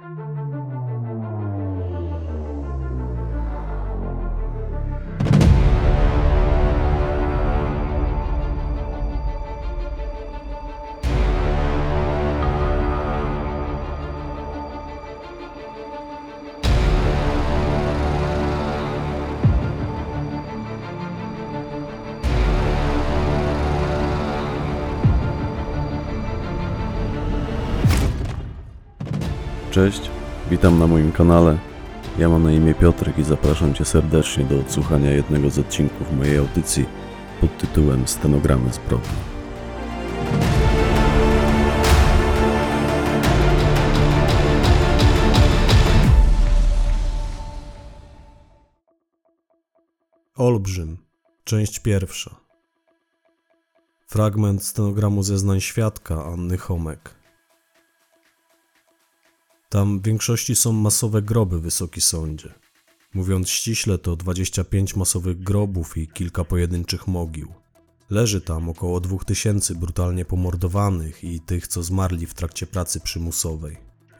[0.00, 0.29] Bye.
[29.80, 30.10] Cześć,
[30.50, 31.58] witam na moim kanale.
[32.18, 36.38] Ja mam na imię Piotrek i zapraszam Cię serdecznie do odsłuchania jednego z odcinków mojej
[36.38, 36.86] audycji
[37.40, 39.08] pod tytułem Stenogramy zbrodni.
[50.36, 50.98] Olbrzym,
[51.44, 52.36] część pierwsza.
[54.06, 57.19] Fragment stenogramu zeznań świadka Anny Homek.
[59.70, 62.54] Tam w większości są masowe groby, Wysoki Sądzie.
[63.14, 67.48] Mówiąc ściśle, to 25 masowych grobów i kilka pojedynczych mogił.
[68.10, 73.76] Leży tam około 2000 brutalnie pomordowanych i tych, co zmarli w trakcie pracy przymusowej.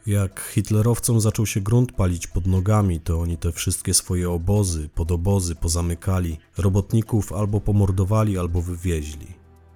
[0.07, 5.55] Jak hitlerowcom zaczął się grunt palić pod nogami, to oni te wszystkie swoje obozy, podobozy
[5.55, 9.27] pozamykali, robotników albo pomordowali, albo wywieźli.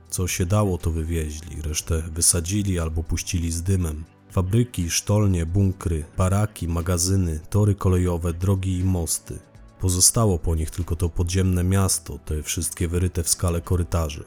[0.09, 4.14] Co się dało, to wywieźli, resztę wysadzili albo puścili z dymem.
[4.36, 9.39] Fabryki, sztolnie, bunkry, baraki, magazyny, tory kolejowe, drogi i mosty.
[9.80, 14.23] Pozostało po nich tylko to podziemne miasto, te wszystkie wyryte w skale korytarzy.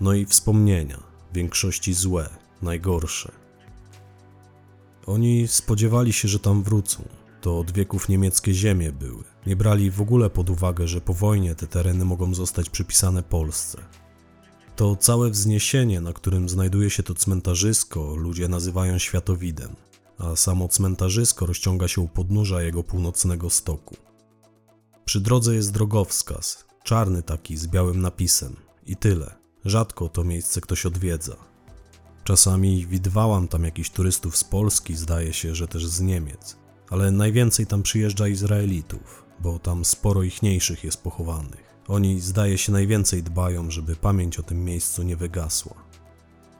[0.00, 0.98] No i wspomnienia,
[1.32, 2.30] w większości złe,
[2.62, 3.32] najgorsze.
[5.06, 7.04] Oni spodziewali się, że tam wrócą.
[7.40, 9.24] To od wieków niemieckie ziemie były.
[9.46, 13.78] Nie brali w ogóle pod uwagę, że po wojnie te tereny mogą zostać przypisane Polsce.
[14.78, 19.76] To całe wzniesienie, na którym znajduje się to cmentarzysko, ludzie nazywają światowidem,
[20.18, 23.96] a samo cmentarzysko rozciąga się u podnóża jego północnego stoku.
[25.04, 28.56] Przy drodze jest drogowskaz, czarny taki z białym napisem
[28.86, 29.34] i tyle.
[29.64, 31.36] Rzadko to miejsce ktoś odwiedza.
[32.24, 36.56] Czasami widywałam tam jakichś turystów z Polski, zdaje się, że też z Niemiec,
[36.90, 41.67] ale najwięcej tam przyjeżdża Izraelitów, bo tam sporo ichniejszych jest pochowanych.
[41.88, 45.74] Oni, zdaje się, najwięcej dbają, żeby pamięć o tym miejscu nie wygasła.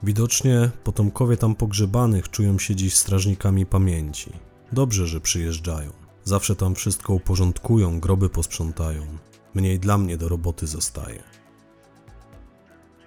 [0.02, 4.32] Widocznie potomkowie tam pogrzebanych czują się dziś strażnikami pamięci.
[4.72, 5.90] Dobrze, że przyjeżdżają.
[6.24, 9.06] Zawsze tam wszystko uporządkują, groby posprzątają.
[9.54, 11.22] Mniej dla mnie do roboty zostaje.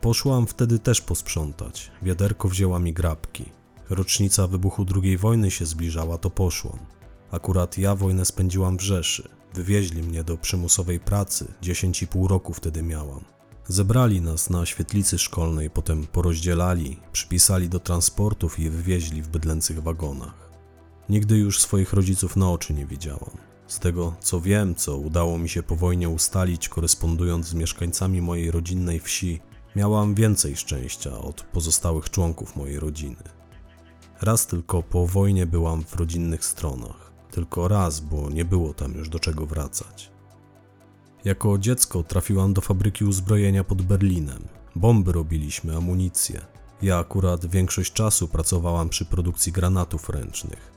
[0.02, 1.92] Poszłam wtedy też posprzątać.
[2.02, 3.46] Wiaderko wzięła mi grabki.
[3.90, 6.80] Rocznica wybuchu II wojny się zbliżała, to poszłam.
[7.32, 9.30] Akurat ja wojnę spędziłam w Rzeszy.
[9.54, 13.24] Wywieźli mnie do przymusowej pracy, 10,5 roku wtedy miałam.
[13.68, 20.52] Zebrali nas na świetlicy szkolnej, potem porozdzielali, przypisali do transportów i wywieźli w bydlęcych wagonach.
[21.10, 23.38] Nigdy już swoich rodziców na oczy nie widziałam.
[23.68, 28.52] Z tego co wiem, co udało mi się po wojnie ustalić, korespondując z mieszkańcami mojej
[28.52, 29.40] rodzinnej wsi,
[29.76, 33.24] miałam więcej szczęścia od pozostałych członków mojej rodziny.
[34.22, 37.11] Raz tylko po wojnie byłam w rodzinnych stronach.
[37.32, 40.12] Tylko raz, bo nie było tam już do czego wracać.
[41.26, 44.48] Jako dziecko trafiłam do fabryki uzbrojenia pod Berlinem.
[44.76, 46.42] Bomby robiliśmy, amunicję.
[46.82, 50.72] Ja akurat większość czasu pracowałam przy produkcji granatów ręcznych.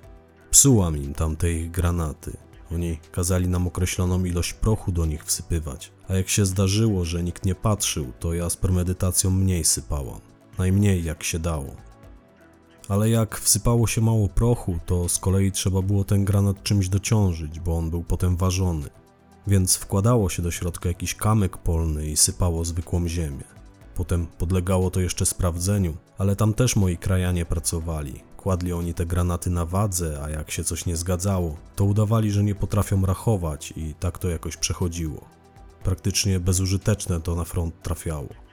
[0.50, 2.36] Psułam im tamte ich granaty.
[2.72, 7.44] Oni kazali nam określoną ilość prochu do nich wsypywać, a jak się zdarzyło, że nikt
[7.44, 10.20] nie patrzył, to ja z premedytacją mniej sypałam.
[10.58, 11.76] Najmniej jak się dało.
[12.88, 17.60] Ale jak wsypało się mało prochu, to z kolei trzeba było ten granat czymś dociążyć,
[17.60, 18.88] bo on był potem ważony.
[19.46, 23.44] Więc wkładało się do środka jakiś kamyk polny i sypało zwykłą ziemię.
[23.94, 28.20] Potem podlegało to jeszcze sprawdzeniu, ale tam też moi krajanie pracowali.
[28.36, 32.44] Kładli oni te granaty na wadze, a jak się coś nie zgadzało, to udawali, że
[32.44, 35.24] nie potrafią rachować i tak to jakoś przechodziło.
[35.82, 38.43] Praktycznie bezużyteczne to na front trafiało.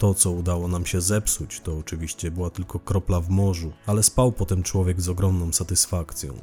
[0.00, 4.32] To, co udało nam się zepsuć, to oczywiście była tylko kropla w morzu, ale spał
[4.32, 6.34] potem człowiek z ogromną satysfakcją.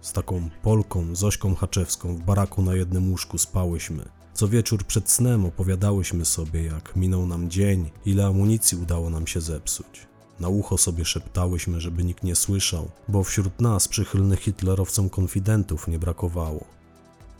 [0.00, 4.08] Z taką Polką, Zośką Haczewską w baraku na jednym łóżku spałyśmy.
[4.34, 9.40] Co wieczór przed snem opowiadałyśmy sobie, jak minął nam dzień, ile amunicji udało nam się
[9.40, 10.06] zepsuć.
[10.40, 15.98] Na ucho sobie szeptałyśmy, żeby nikt nie słyszał, bo wśród nas przychylnych hitlerowcom konfidentów nie
[15.98, 16.64] brakowało.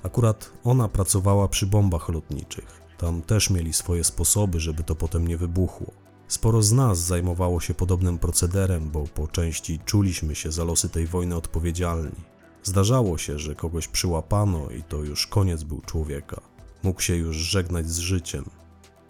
[0.02, 2.79] Akurat ona pracowała przy bombach lotniczych.
[3.00, 5.92] Tam też mieli swoje sposoby, żeby to potem nie wybuchło.
[6.28, 11.06] Sporo z nas zajmowało się podobnym procederem, bo po części czuliśmy się za losy tej
[11.06, 12.20] wojny odpowiedzialni.
[12.62, 16.40] Zdarzało się, że kogoś przyłapano i to już koniec był człowieka.
[16.82, 18.44] Mógł się już żegnać z życiem.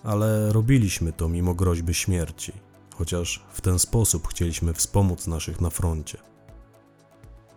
[0.02, 2.52] Ale robiliśmy to mimo groźby śmierci,
[2.94, 6.18] chociaż w ten sposób chcieliśmy wspomóc naszych na froncie.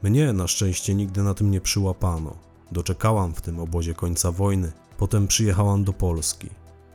[0.03, 2.35] Mnie na szczęście nigdy na tym nie przyłapano.
[2.71, 6.49] Doczekałam w tym obozie końca wojny, potem przyjechałam do Polski.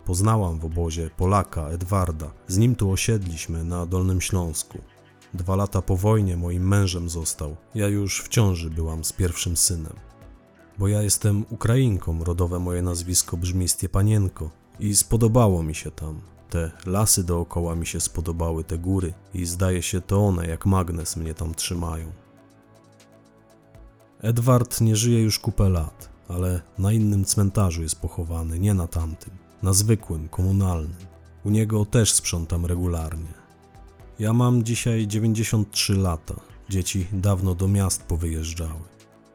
[0.04, 2.30] Poznałam w obozie Polaka, Edwarda.
[2.46, 4.78] Z nim tu osiedliśmy na Dolnym Śląsku.
[5.34, 7.56] Dwa lata po wojnie moim mężem został.
[7.74, 9.92] Ja już w ciąży byłam z pierwszym synem.
[10.78, 16.20] Bo ja jestem Ukrainką, rodowe moje nazwisko brzmi Stiepanienko i spodobało mi się tam.
[16.50, 21.16] Te lasy dookoła mi się spodobały, te góry i zdaje się to one jak magnes
[21.16, 22.12] mnie tam trzymają.
[24.20, 29.32] Edward nie żyje już kupę lat, ale na innym cmentarzu jest pochowany, nie na tamtym,
[29.62, 31.08] na zwykłym, komunalnym.
[31.44, 33.34] U niego też sprzątam regularnie.
[34.18, 36.34] Ja mam dzisiaj 93 lata.
[36.68, 38.80] Dzieci dawno do miast powyjeżdżały.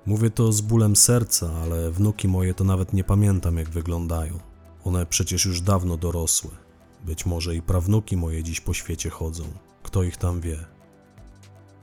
[0.06, 4.40] Mówię to z bólem serca, ale wnuki moje to nawet nie pamiętam jak wyglądają.
[4.84, 6.52] One przecież już dawno dorosłe.
[7.06, 9.44] Być może i prawnuki moje dziś po świecie chodzą.
[9.84, 10.66] Kto ich tam wie?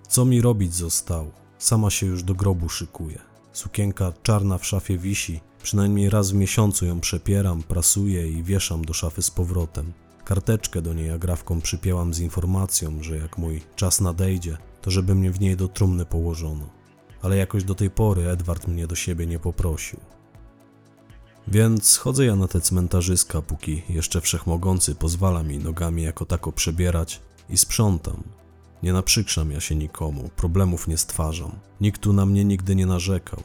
[0.09, 1.31] Co mi robić zostało?
[1.59, 3.30] Sama się już do grobu szykuję.
[3.61, 5.41] Sukienka czarna w szafie wisi.
[5.63, 9.93] Przynajmniej raz w miesiącu ją przepieram, prasuję i wieszam do szafy z powrotem.
[10.25, 15.31] Karteczkę do niej agrafką przypięłam z informacją, że jak mój czas nadejdzie, to żeby mnie
[15.31, 16.69] w niej do trumny położono.
[17.23, 20.01] Ale jakoś do tej pory Edward mnie do siebie nie poprosił.
[21.49, 27.21] Więc chodzę ja na te cmentarzyska, póki jeszcze wszechmogący pozwala mi nogami jako tako przebierać
[27.51, 28.23] i sprzątam.
[28.83, 31.51] Nie naprzykrzam ja się nikomu, problemów nie stwarzam.
[31.81, 33.43] Nikt tu na mnie nigdy nie narzekał.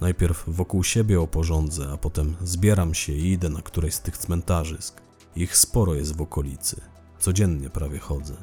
[0.00, 5.00] Najpierw wokół siebie oporządzę, a potem zbieram się i idę na któreś z tych cmentarzysk.
[5.36, 6.80] Ich sporo jest w okolicy.
[7.18, 8.34] Codziennie prawie chodzę.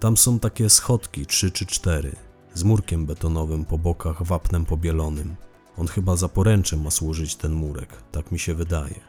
[0.00, 2.16] Tam są takie schodki, trzy czy cztery,
[2.54, 5.36] z murkiem betonowym po bokach, wapnem pobielonym.
[5.76, 9.00] On chyba za poręczem ma służyć ten murek, tak mi się wydaje.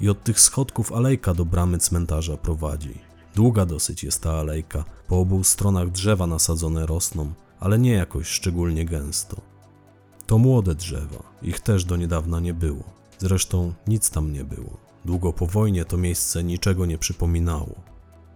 [0.00, 3.05] I od tych schodków alejka do bramy cmentarza prowadzi.
[3.36, 8.84] Długa dosyć jest ta alejka, po obu stronach drzewa nasadzone rosną, ale nie jakoś szczególnie
[8.84, 9.40] gęsto.
[10.26, 12.84] To młode drzewa, ich też do niedawna nie było.
[13.18, 14.76] Zresztą nic tam nie było.
[15.04, 17.74] Długo po wojnie to miejsce niczego nie przypominało.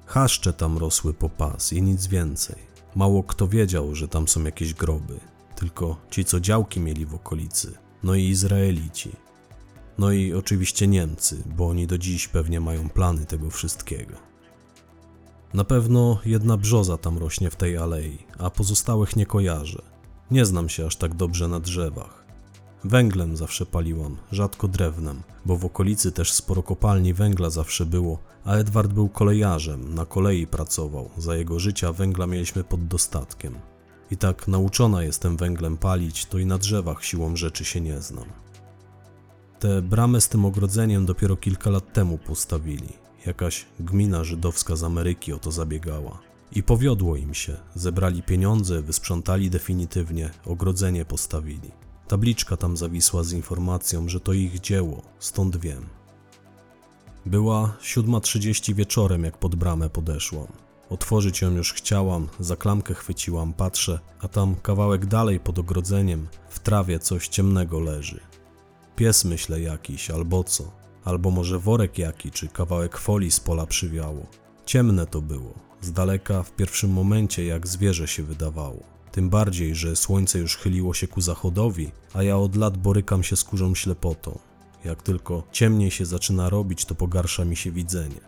[0.06, 2.56] Chaszcze tam rosły po pas i nic więcej.
[2.94, 5.20] Mało kto wiedział, że tam są jakieś groby.
[5.56, 7.74] Tylko ci, co działki mieli w okolicy.
[8.02, 9.10] No i Izraelici.
[9.98, 14.29] No i oczywiście Niemcy, bo oni do dziś pewnie mają plany tego wszystkiego.
[15.54, 19.82] Na pewno jedna brzoza tam rośnie w tej alei, a pozostałych nie kojarzę.
[20.30, 22.24] Nie znam się aż tak dobrze na drzewach.
[22.84, 28.54] Węglem zawsze paliłam, rzadko drewnem, bo w okolicy też sporo kopalni węgla zawsze było, a
[28.54, 33.54] Edward był kolejarzem, na kolei pracował, za jego życia węgla mieliśmy pod dostatkiem.
[34.10, 38.26] I tak nauczona jestem węglem palić, to i na drzewach siłą rzeczy się nie znam.
[39.58, 42.99] Te bramy z tym ogrodzeniem dopiero kilka lat temu postawili.
[43.26, 46.18] Jakaś gmina żydowska z Ameryki o to zabiegała.
[46.52, 47.56] I powiodło im się.
[47.74, 51.70] Zebrali pieniądze, wysprzątali definitywnie, ogrodzenie postawili.
[52.08, 55.86] Tabliczka tam zawisła z informacją, że to ich dzieło, stąd wiem.
[57.26, 60.46] Była 7.30 wieczorem, jak pod bramę podeszłam.
[60.90, 66.58] Otworzyć ją już chciałam, za klamkę chwyciłam, patrzę, a tam kawałek dalej pod ogrodzeniem, w
[66.58, 68.20] trawie coś ciemnego leży.
[68.96, 74.26] Pies myślę jakiś, albo co, albo może worek jaki, czy kawałek folii z pola przywiało.
[74.66, 78.82] Ciemne to było, z daleka w pierwszym momencie jak zwierzę się wydawało.
[79.12, 83.36] Tym bardziej, że słońce już chyliło się ku zachodowi, a ja od lat borykam się
[83.36, 84.38] z kurzą ślepotą.
[84.84, 88.20] Jak tylko ciemniej się zaczyna robić, to pogarsza mi się widzenie.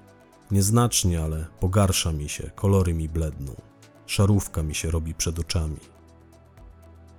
[0.50, 3.54] Nieznacznie, ale pogarsza mi się, kolory mi bledną.
[4.06, 5.76] Szarówka mi się robi przed oczami.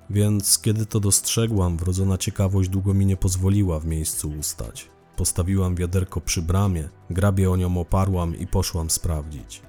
[0.10, 4.93] Więc kiedy to dostrzegłam, wrodzona ciekawość długo mi nie pozwoliła w miejscu ustać.
[5.18, 9.62] Postawiłam wiaderko przy bramie, grabie o nią oparłam i poszłam sprawdzić.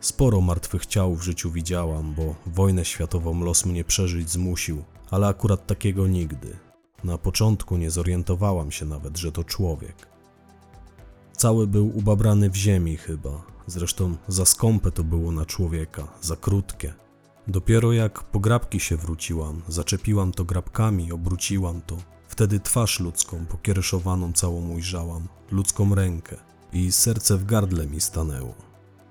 [0.00, 5.66] Sporo martwych ciał w życiu widziałam, bo wojnę światową los mnie przeżyć zmusił, ale akurat
[5.66, 6.56] takiego nigdy.
[7.04, 10.08] Na początku nie zorientowałam się nawet, że to człowiek.
[11.32, 16.94] Cały był ubabrany w ziemi chyba, zresztą za skąpe to było na człowieka, za krótkie.
[17.48, 21.96] Dopiero jak po grabki się wróciłam, zaczepiłam to grabkami, obróciłam to.
[22.40, 26.36] Wtedy twarz ludzką, pokiereszowaną całą ujrzałam, ludzką rękę
[26.72, 28.54] i serce w gardle mi stanęło.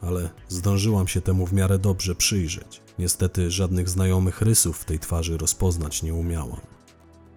[0.01, 2.81] Ale zdążyłam się temu w miarę dobrze przyjrzeć.
[2.99, 6.61] Niestety żadnych znajomych rysów w tej twarzy rozpoznać nie umiałam.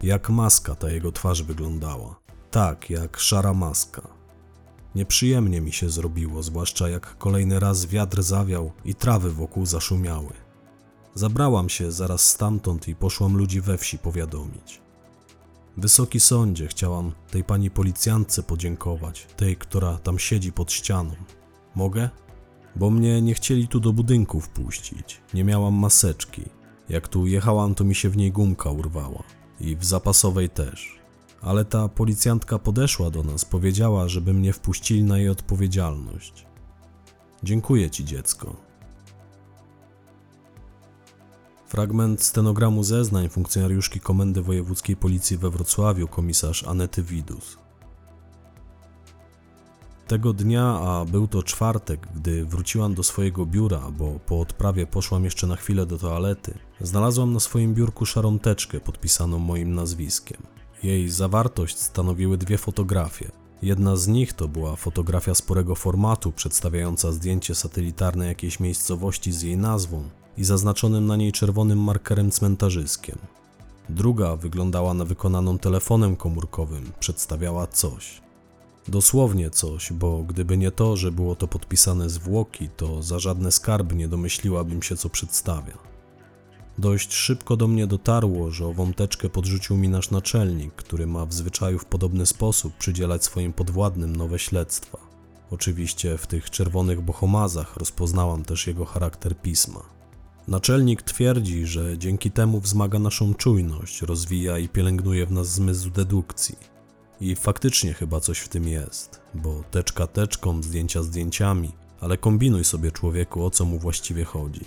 [0.03, 2.21] Jak maska ta jego twarz wyglądała.
[2.51, 4.03] Tak, jak szara maska.
[4.95, 10.33] Nieprzyjemnie mi się zrobiło, zwłaszcza jak kolejny raz wiatr zawiał i trawy wokół zaszumiały.
[11.15, 14.83] Zabrałam się zaraz stamtąd i poszłam ludzi we wsi powiadomić.
[15.77, 21.15] Wysoki sądzie, chciałam tej pani policjantce podziękować, tej, która tam siedzi pod ścianą.
[21.75, 22.11] Mogę?
[22.77, 25.21] Bo mnie nie chcieli tu do budynku wpuścić.
[25.35, 26.43] Nie miałam maseczki.
[26.89, 29.23] Jak tu jechałam, to mi się w niej gumka urwała.
[29.61, 30.99] I w zapasowej też.
[31.41, 36.47] Ale ta policjantka podeszła do nas, powiedziała, żeby mnie wpuścili na jej odpowiedzialność.
[37.43, 38.72] Dziękuję ci, dziecko.
[41.73, 47.57] Fragment stenogramu zeznań funkcjonariuszki Komendy Wojewódzkiej Policji we Wrocławiu, komisarz Anety Widus.
[50.07, 55.25] Tego dnia, a był to czwartek, gdy wróciłam do swojego biura, bo po odprawie poszłam
[55.25, 60.43] jeszcze na chwilę do toalety, znalazłam na swoim biurku szarą teczkę podpisaną moim nazwiskiem.
[60.83, 63.31] Jej zawartość stanowiły dwie fotografie.
[63.63, 69.57] Jedna z nich to była fotografia sporego formatu przedstawiająca zdjęcie satelitarne jakiejś miejscowości z jej
[69.57, 73.19] nazwą i zaznaczonym na niej czerwonym markerem cmentarzyskiem.
[73.89, 78.23] Druga wyglądała na wykonaną telefonem komórkowym, przedstawiała coś.
[78.89, 83.95] Dosłownie coś, bo gdyby nie to, że było to podpisane zwłoki, to za żadne skarby
[83.95, 85.79] nie domyśliłabym się, co przedstawia.
[86.79, 91.33] Dość szybko do mnie dotarło, że ową teczkę podrzucił mi nasz naczelnik, który ma w
[91.33, 94.99] zwyczaju w podobny sposób przydzielać swoim podwładnym nowe śledztwa.
[95.51, 99.81] Oczywiście w tych czerwonych bohomazach rozpoznałam też jego charakter pisma.
[100.49, 106.57] Naczelnik twierdzi, że dzięki temu wzmaga naszą czujność, rozwija i pielęgnuje w nas zmysł dedukcji.
[107.21, 112.93] I faktycznie chyba coś w tym jest, bo teczka teczką, zdjęcia zdjęciami, ale kombinuj sobie
[112.93, 114.65] człowieku, o co mu właściwie chodzi.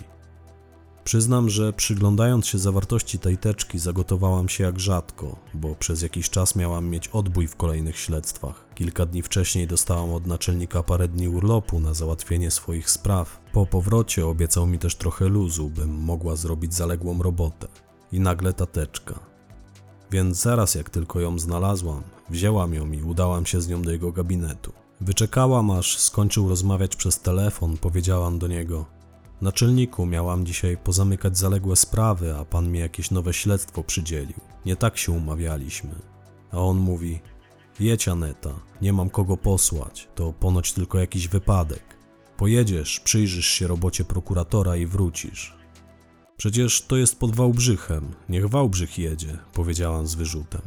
[1.04, 6.56] Przyznam, że przyglądając się zawartości tej teczki zagotowałam się jak rzadko, bo przez jakiś czas
[6.56, 8.64] miałam mieć odbój w kolejnych śledztwach.
[8.74, 13.40] Kilka dni wcześniej dostałam od naczelnika parę dni urlopu na załatwienie swoich spraw.
[13.56, 17.68] Po powrocie obiecał mi też trochę luzu, bym mogła zrobić zaległą robotę.
[18.12, 19.20] I nagle ta teczka.
[20.10, 24.12] Więc zaraz jak tylko ją znalazłam, wzięłam ją i udałam się z nią do jego
[24.12, 24.72] gabinetu.
[25.00, 28.84] Wyczekałam aż skończył rozmawiać przez telefon, powiedziałam do niego:
[29.40, 34.40] Naczelniku, miałam dzisiaj pozamykać zaległe sprawy, a pan mi jakieś nowe śledztwo przydzielił.
[34.66, 35.94] Nie tak się umawialiśmy.
[36.52, 37.20] A on mówi:
[37.80, 41.95] Jedź, Aneta, nie mam kogo posłać, to ponoć tylko jakiś wypadek.
[42.36, 45.56] Pojedziesz, przyjrzysz się robocie prokuratora i wrócisz.
[46.36, 50.62] Przecież to jest pod Wałbrzychem, niech Wałbrzych jedzie, powiedziałam z wyrzutem.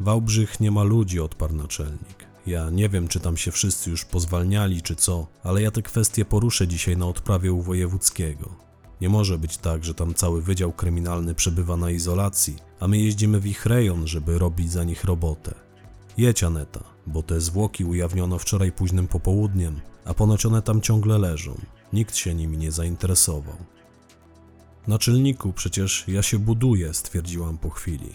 [0.00, 2.26] Wałbrzych nie ma ludzi, odparł naczelnik.
[2.46, 6.24] Ja nie wiem, czy tam się wszyscy już pozwalniali, czy co, ale ja te kwestie
[6.24, 8.56] poruszę dzisiaj na odprawie u wojewódzkiego.
[9.00, 13.40] Nie może być tak, że tam cały wydział kryminalny przebywa na izolacji, a my jeździmy
[13.40, 15.54] w ich rejon, żeby robić za nich robotę.
[16.18, 21.54] Jedź, Aneta, bo te zwłoki ujawniono wczoraj późnym popołudniem, a ponoć one tam ciągle leżą.
[21.92, 23.56] Nikt się nimi nie zainteresował.
[24.86, 28.08] Naczelniku, przecież ja się buduję, stwierdziłam po chwili.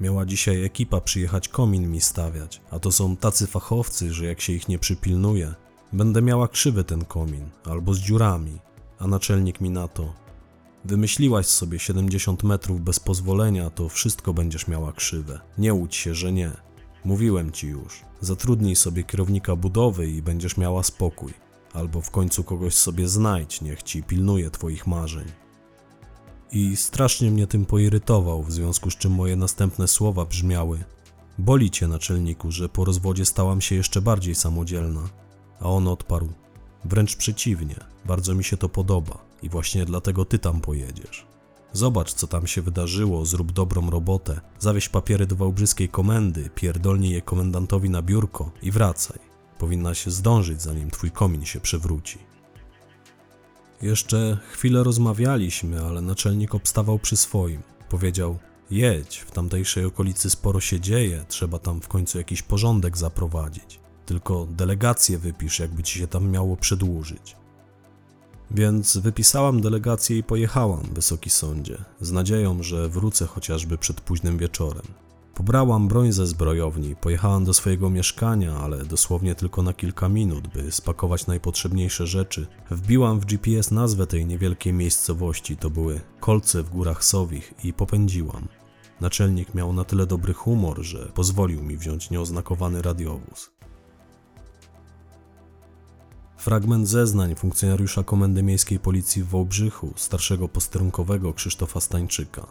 [0.00, 4.52] Miała dzisiaj ekipa przyjechać komin mi stawiać, a to są tacy fachowcy, że jak się
[4.52, 5.54] ich nie przypilnuje,
[5.92, 8.58] będę miała krzywy ten komin, albo z dziurami,
[8.98, 10.12] a naczelnik mi na to.
[10.84, 15.40] Wymyśliłaś sobie 70 metrów bez pozwolenia, to wszystko będziesz miała krzywe.
[15.58, 16.50] Nie łudź się, że nie.
[17.04, 18.02] Mówiłem ci już.
[18.22, 21.34] Zatrudnij sobie kierownika budowy i będziesz miała spokój.
[21.72, 25.24] Albo w końcu kogoś sobie znajdź, niech ci pilnuje twoich marzeń
[26.52, 30.84] i strasznie mnie tym poirytował, w związku z czym moje następne słowa brzmiały:
[31.38, 35.08] Boli cię, naczelniku, że po rozwodzie stałam się jeszcze bardziej samodzielna.
[35.60, 36.28] A on odparł:
[36.84, 41.31] Wręcz przeciwnie, bardzo mi się to podoba i właśnie dlatego ty tam pojedziesz.
[41.72, 47.22] Zobacz, co tam się wydarzyło, zrób dobrą robotę, zawieź papiery do wałbrzyskiej komendy, pierdolnij je
[47.22, 49.18] komendantowi na biurko i wracaj.
[49.58, 52.18] Powinna się zdążyć, zanim twój komin się przewróci.
[53.82, 57.62] Jeszcze chwilę rozmawialiśmy, ale naczelnik obstawał przy swoim.
[57.88, 58.38] Powiedział:
[58.70, 63.80] Jedź, w tamtejszej okolicy sporo się dzieje, trzeba tam w końcu jakiś porządek zaprowadzić.
[64.06, 67.36] Tylko delegację wypisz, jakby ci się tam miało przedłużyć.
[68.54, 74.82] Więc wypisałam delegację i pojechałam, wysoki sądzie, z nadzieją, że wrócę chociażby przed późnym wieczorem.
[75.34, 80.72] Pobrałam broń ze zbrojowni, pojechałam do swojego mieszkania, ale dosłownie tylko na kilka minut, by
[80.72, 82.46] spakować najpotrzebniejsze rzeczy.
[82.70, 88.48] Wbiłam w GPS nazwę tej niewielkiej miejscowości, to były Kolce w Górach Sowich i popędziłam.
[89.00, 93.50] Naczelnik miał na tyle dobry humor, że pozwolił mi wziąć nieoznakowany radiowóz.
[96.42, 102.46] Fragment zeznań funkcjonariusza Komendy Miejskiej Policji w Wałbrzychu, starszego posterunkowego Krzysztofa Stańczyka.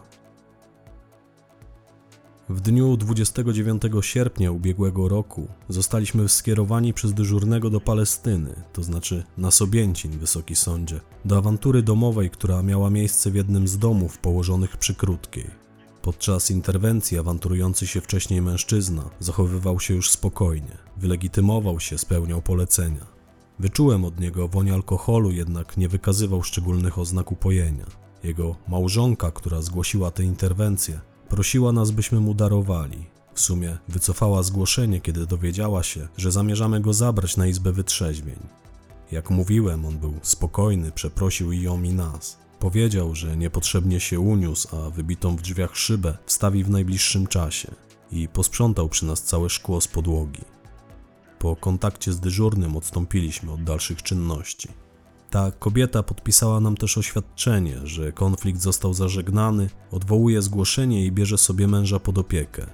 [2.48, 9.50] W dniu 29 sierpnia ubiegłego roku zostaliśmy skierowani przez dyżurnego do Palestyny, to znaczy na
[9.50, 14.94] Sobięcin, Wysoki Sądzie, do awantury domowej, która miała miejsce w jednym z domów położonych przy
[14.94, 15.50] Krótkiej.
[16.02, 23.11] Podczas interwencji awanturujący się wcześniej mężczyzna zachowywał się już spokojnie, wylegitymował się, spełniał polecenia.
[23.58, 27.86] Wyczułem od niego woń alkoholu, jednak nie wykazywał szczególnych oznak upojenia.
[28.24, 33.06] Jego małżonka, która zgłosiła tę interwencję, prosiła nas, byśmy mu darowali.
[33.34, 38.38] W sumie wycofała zgłoszenie, kiedy dowiedziała się, że zamierzamy go zabrać na izbę wytrzeźwień.
[39.12, 42.38] Jak mówiłem, on był spokojny, przeprosił i ją i nas.
[42.58, 47.74] Powiedział, że niepotrzebnie się uniósł, a wybitą w drzwiach szybę wstawi w najbliższym czasie
[48.12, 50.40] i posprzątał przy nas całe szkło z podłogi.
[51.42, 54.68] Po kontakcie z dyżurnym odstąpiliśmy od dalszych czynności.
[55.30, 61.68] Ta kobieta podpisała nam też oświadczenie, że konflikt został zażegnany, odwołuje zgłoszenie i bierze sobie
[61.68, 62.66] męża pod opiekę.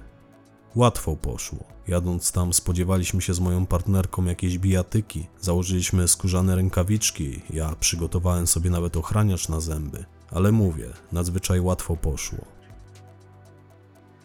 [0.75, 1.63] Łatwo poszło.
[1.87, 8.69] Jadąc tam spodziewaliśmy się z moją partnerką jakiejś bijatyki, założyliśmy skórzane rękawiczki, ja przygotowałem sobie
[8.69, 12.45] nawet ochraniacz na zęby, ale mówię, nadzwyczaj łatwo poszło.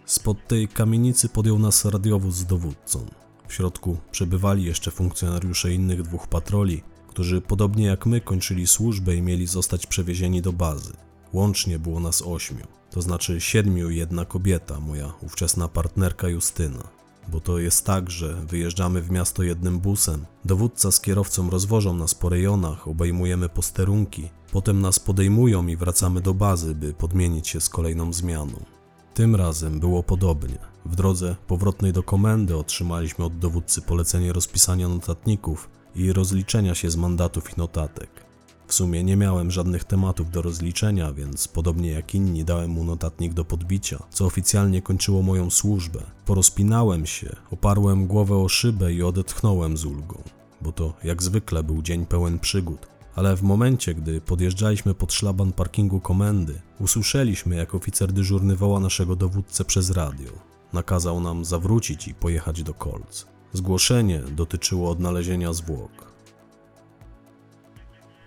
[0.06, 3.23] Spod tej kamienicy podjął nas radiowóz z dowódcą.
[3.48, 9.22] W środku przebywali jeszcze funkcjonariusze innych dwóch patroli, którzy podobnie jak my kończyli służbę i
[9.22, 10.92] mieli zostać przewiezieni do bazy.
[11.32, 16.88] Łącznie było nas ośmiu, to znaczy siedmiu i jedna kobieta, moja ówczesna partnerka Justyna.
[17.28, 22.14] Bo to jest tak, że wyjeżdżamy w miasto jednym busem, dowódca z kierowcą rozwożą nas
[22.14, 27.68] po rejonach, obejmujemy posterunki, potem nas podejmują i wracamy do bazy, by podmienić się z
[27.68, 28.64] kolejną zmianą.
[29.14, 30.58] Tym razem było podobnie.
[30.86, 36.96] W drodze powrotnej do komendy otrzymaliśmy od dowódcy polecenie rozpisania notatników i rozliczenia się z
[36.96, 38.10] mandatów i notatek.
[38.66, 43.34] W sumie nie miałem żadnych tematów do rozliczenia, więc podobnie jak inni dałem mu notatnik
[43.34, 46.02] do podbicia, co oficjalnie kończyło moją służbę.
[46.26, 50.22] Porozpinałem się, oparłem głowę o szybę i odetchnąłem z ulgą,
[50.62, 52.93] bo to jak zwykle był dzień pełen przygód.
[53.14, 59.16] Ale w momencie, gdy podjeżdżaliśmy pod szlaban parkingu komendy, usłyszeliśmy, jak oficer dyżurny woła naszego
[59.16, 60.30] dowódcę przez radio.
[60.72, 63.26] Nakazał nam zawrócić i pojechać do Kolc.
[63.52, 66.14] Zgłoszenie dotyczyło odnalezienia zwłok.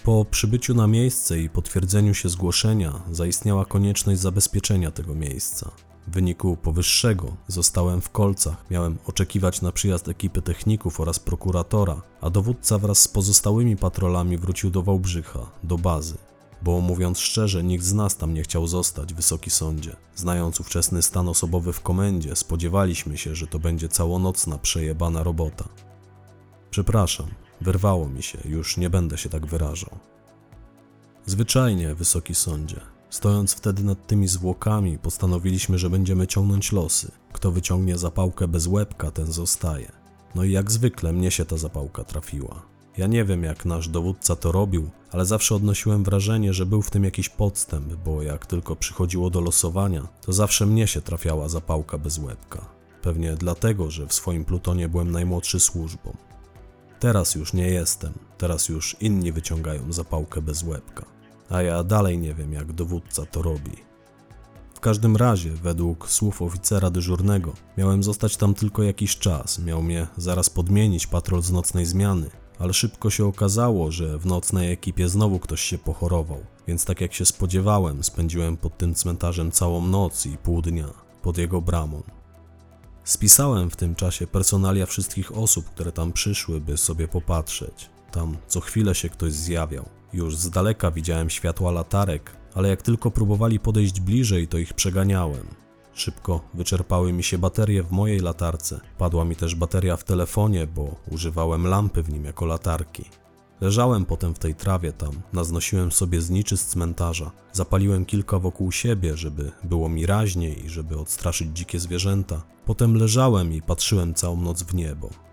[0.03, 5.72] Po przybyciu na miejsce i potwierdzeniu się zgłoszenia zaistniała konieczność zabezpieczenia tego miejsca.
[6.07, 12.29] W wyniku powyższego zostałem w kolcach, miałem oczekiwać na przyjazd ekipy techników oraz prokuratora, a
[12.29, 16.17] dowódca wraz z pozostałymi patrolami wrócił do Wałbrzycha, do bazy.
[16.61, 19.96] Bo mówiąc szczerze, nikt z nas tam nie chciał zostać, wysoki sądzie.
[20.15, 25.65] Znając ówczesny stan osobowy w komendzie, spodziewaliśmy się, że to będzie całonocna, przejebana robota.
[26.70, 27.27] Przepraszam,
[27.61, 29.98] wyrwało mi się, już nie będę się tak wyrażał.
[31.25, 32.97] Zwyczajnie, wysoki sądzie.
[33.09, 37.11] Stojąc wtedy nad tymi zwłokami, postanowiliśmy, że będziemy ciągnąć losy.
[37.33, 39.91] Kto wyciągnie zapałkę bez łebka, ten zostaje.
[40.35, 42.65] No i jak zwykle mnie się ta zapałka trafiła.
[42.98, 46.91] Ja nie wiem, jak nasz dowódca to robił, ale zawsze odnosiłem wrażenie, że był w
[46.91, 51.98] tym jakiś podstęp, bo jak tylko przychodziło do losowania, to zawsze mnie się trafiała zapałka
[51.98, 52.65] bez łebka.
[53.01, 56.17] Pewnie dlatego, że w swoim plutonie byłem najmłodszy służbą.
[57.00, 61.05] Teraz już nie jestem, teraz już inni wyciągają zapałkę bez łebka,
[61.50, 63.72] a ja dalej nie wiem, jak dowódca to robi.
[64.74, 70.07] W każdym razie, według słów oficera dyżurnego, miałem zostać tam tylko jakiś czas, miał mnie
[70.18, 72.29] zaraz podmienić patrol z nocnej zmiany,
[72.60, 77.14] ale szybko się okazało, że w nocnej ekipie znowu ktoś się pochorował, więc tak jak
[77.14, 80.88] się spodziewałem, spędziłem pod tym cmentarzem całą noc i pół dnia,
[81.22, 82.03] pod jego bramą.
[83.03, 87.90] Spisałem w tym czasie personalia wszystkich osób, które tam przyszły, by sobie popatrzeć.
[88.12, 89.97] Tam co chwilę się ktoś zjawiał.
[90.18, 95.48] Już z daleka widziałem światła latarek, ale jak tylko próbowali podejść bliżej, to ich przeganiałem.
[95.94, 98.80] Szybko wyczerpały mi się baterie w mojej latarce.
[98.98, 103.03] Padła mi też bateria w telefonie, bo używałem lampy w nim jako latarki.
[103.62, 109.18] Leżałem potem w tej trawie tam, naznosiłem sobie zniczy z cmentarza, zapaliłem kilka wokół siebie,
[109.18, 112.42] żeby było mi raźniej i żeby odstraszyć dzikie zwierzęta.
[112.66, 115.26] Potem leżałem i patrzyłem całą noc w niebo.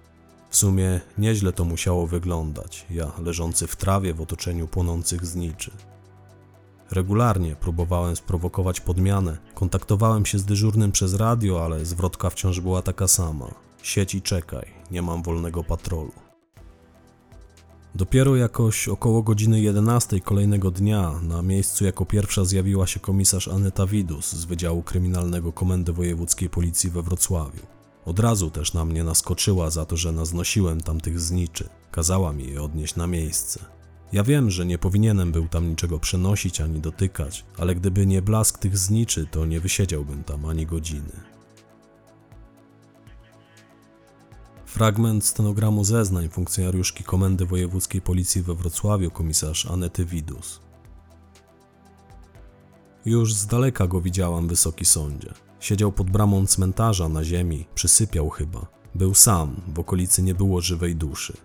[0.54, 5.70] W sumie nieźle to musiało wyglądać, ja leżący w trawie w otoczeniu płonących zniczy.
[6.90, 13.08] Regularnie próbowałem sprowokować podmianę, kontaktowałem się z dyżurnym przez radio, ale zwrotka wciąż była taka
[13.08, 13.54] sama.
[13.82, 16.12] Sieć i czekaj, nie mam wolnego patrolu.
[17.94, 23.86] Dopiero jakoś około godziny 11 kolejnego dnia na miejscu jako pierwsza zjawiła się komisarz Aneta
[23.86, 27.73] Widus z Wydziału Kryminalnego Komendy Wojewódzkiej Policji we Wrocławiu.
[28.04, 31.68] Od razu też na mnie naskoczyła za to, że naznosiłem tamtych zniczy.
[31.90, 33.60] Kazała mi je odnieść na miejsce.
[34.12, 38.58] Ja wiem, że nie powinienem był tam niczego przenosić ani dotykać, ale gdyby nie blask
[38.58, 41.12] tych zniczy, to nie wysiedziałbym tam ani godziny.
[44.66, 50.60] Fragment stenogramu zeznań funkcjonariuszki Komendy Wojewódzkiej Policji we Wrocławiu komisarz Anety Widus.
[53.04, 55.43] Już z daleka go widziałam, wysoki sądzie.
[55.64, 58.66] Siedział pod bramą cmentarza na ziemi, przysypiał chyba.
[58.94, 61.36] Był sam, w okolicy nie było żywej duszy.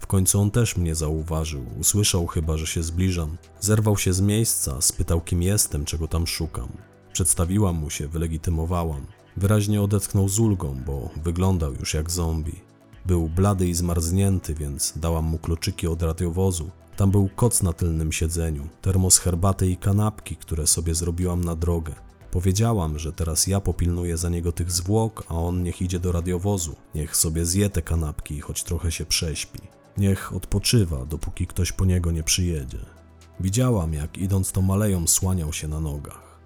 [0.00, 3.36] W końcu on też mnie zauważył, usłyszał chyba, że się zbliżam.
[3.60, 6.68] Zerwał się z miejsca, spytał kim jestem, czego tam szukam.
[7.12, 9.06] Przedstawiłam mu się, wylegitymowałam.
[9.36, 12.60] Wyraźnie odetchnął z ulgą, bo wyglądał już jak zombie.
[13.06, 16.70] Był blady i zmarznięty, więc dałam mu kluczyki od radiowozu.
[16.96, 22.11] Tam był koc na tylnym siedzeniu, termos herbaty i kanapki, które sobie zrobiłam na drogę.
[22.32, 26.76] Powiedziałam, że teraz ja popilnuję za niego tych zwłok, a on niech idzie do radiowozu.
[26.94, 29.58] Niech sobie zje te kanapki, choć trochę się prześpi.
[29.96, 32.78] Niech odpoczywa, dopóki ktoś po niego nie przyjedzie.
[33.40, 36.38] Widziałam, jak idąc tą maleją słaniał się na nogach.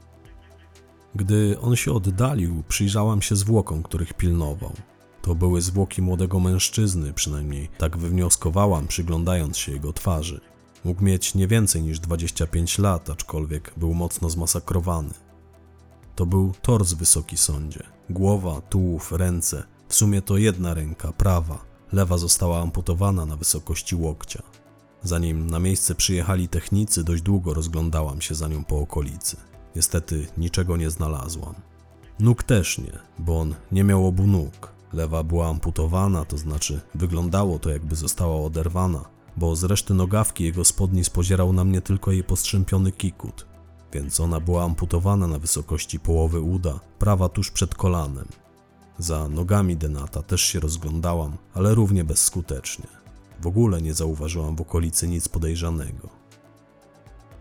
[1.14, 4.72] Gdy on się oddalił, przyjrzałam się zwłokom, których pilnował.
[5.22, 10.40] To były zwłoki młodego mężczyzny, przynajmniej tak wywnioskowałam, przyglądając się jego twarzy.
[10.84, 15.25] Mógł mieć nie więcej niż 25 lat, aczkolwiek był mocno zmasakrowany.
[16.16, 17.82] To był tors wysoki sądzie.
[18.10, 19.64] Głowa, tułów, ręce.
[19.88, 21.64] W sumie to jedna ręka, prawa.
[21.92, 24.42] Lewa została amputowana na wysokości łokcia.
[25.02, 29.36] Zanim na miejsce przyjechali technicy, dość długo rozglądałam się za nią po okolicy.
[29.76, 31.54] Niestety niczego nie znalazłam.
[32.20, 34.72] Nóg też nie, bo on nie miał obu nóg.
[34.92, 39.04] Lewa była amputowana, to znaczy wyglądało to jakby została oderwana,
[39.36, 43.46] bo z reszty nogawki jego spodni spozierał na mnie tylko jej postrzępiony kikut,
[43.92, 48.28] więc ona była amputowana na wysokości połowy uda, prawa tuż przed kolanem.
[48.98, 52.86] Za nogami Denata też się rozglądałam, ale równie bezskutecznie.
[53.40, 56.08] W ogóle nie zauważyłam w okolicy nic podejrzanego.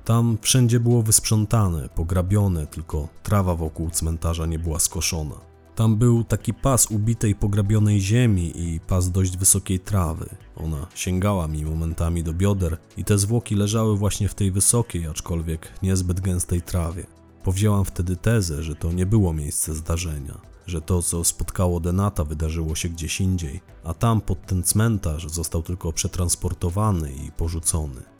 [0.05, 5.35] Tam wszędzie było wysprzątane, pograbione, tylko trawa wokół cmentarza nie była skoszona.
[5.75, 10.29] Tam był taki pas ubitej, pograbionej ziemi i pas dość wysokiej trawy.
[10.55, 15.71] Ona sięgała mi momentami do bioder i te zwłoki leżały właśnie w tej wysokiej, aczkolwiek
[15.83, 17.05] niezbyt gęstej trawie.
[17.43, 22.75] Powzięłam wtedy tezę, że to nie było miejsce zdarzenia, że to, co spotkało Denata, wydarzyło
[22.75, 28.14] się gdzieś indziej, a tam pod ten cmentarz został tylko przetransportowany i porzucony.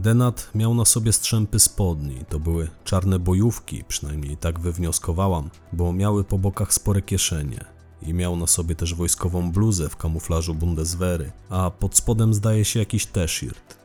[0.00, 6.24] Denat miał na sobie strzępy spodni, to były czarne bojówki, przynajmniej tak wywnioskowałam, bo miały
[6.24, 7.64] po bokach spore kieszenie.
[8.02, 12.78] I miał na sobie też wojskową bluzę w kamuflażu Bundeswehry, a pod spodem zdaje się
[12.78, 13.76] jakiś t-shirt.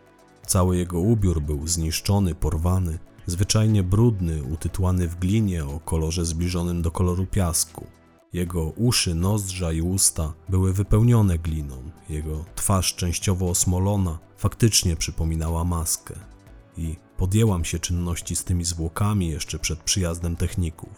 [0.46, 6.92] Cały jego ubiór był zniszczony, porwany, zwyczajnie brudny, utytłany w glinie o kolorze zbliżonym do
[6.92, 7.88] koloru piasku.
[8.36, 11.92] Jego uszy, nozdrza i usta były wypełnione gliną.
[12.10, 16.16] Jego twarz częściowo osmolona faktycznie przypominała maskę.
[16.78, 20.90] I podjęłam się czynności z tymi zwłokami jeszcze przed przyjazdem techników.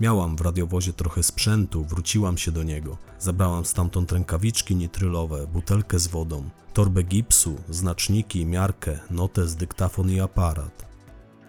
[0.00, 2.98] Miałam w radiowozie trochę sprzętu, wróciłam się do niego.
[3.18, 10.85] Zabrałam stamtąd rękawiczki nitrylowe, butelkę z wodą, torbę gipsu, znaczniki, miarkę, notes, dyktafon i aparat.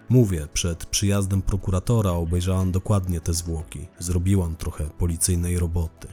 [0.08, 6.08] Mówię, przed przyjazdem prokuratora obejrzałam dokładnie te zwłoki, zrobiłam trochę policyjnej roboty.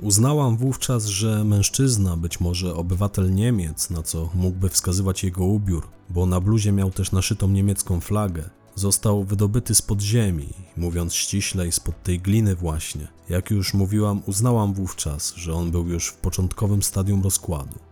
[0.00, 6.26] Uznałam wówczas, że mężczyzna, być może obywatel Niemiec, na co mógłby wskazywać jego ubiór, bo
[6.26, 12.20] na bluzie miał też naszytą niemiecką flagę, został wydobyty z podziemi, mówiąc ściślej, spod tej
[12.20, 13.08] gliny właśnie.
[13.28, 17.91] Jak już mówiłam, uznałam wówczas, że on był już w początkowym stadium rozkładu.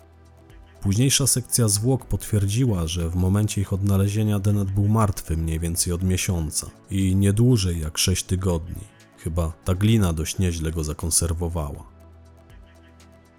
[0.80, 6.02] Późniejsza sekcja zwłok potwierdziła, że w momencie ich odnalezienia Denet był martwy mniej więcej od
[6.02, 8.84] miesiąca i nie dłużej jak 6 tygodni.
[9.18, 11.90] Chyba ta glina dość nieźle go zakonserwowała.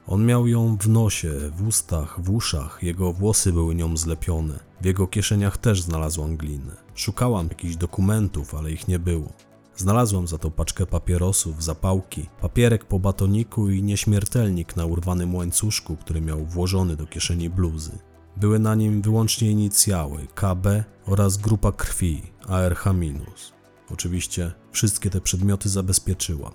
[0.07, 4.59] On miał ją w nosie, w ustach, w uszach, jego włosy były nią zlepione.
[4.81, 6.75] W jego kieszeniach też znalazłam glinę.
[6.95, 9.33] Szukałam jakichś dokumentów, ale ich nie było.
[9.75, 16.21] Znalazłam za to paczkę papierosów, zapałki, papierek po batoniku i nieśmiertelnik na urwanym łańcuszku, który
[16.21, 17.91] miał włożony do kieszeni bluzy.
[18.37, 23.53] Były na nim wyłącznie inicjały KB oraz grupa krwi ARH-.
[23.93, 26.53] Oczywiście wszystkie te przedmioty zabezpieczyłam.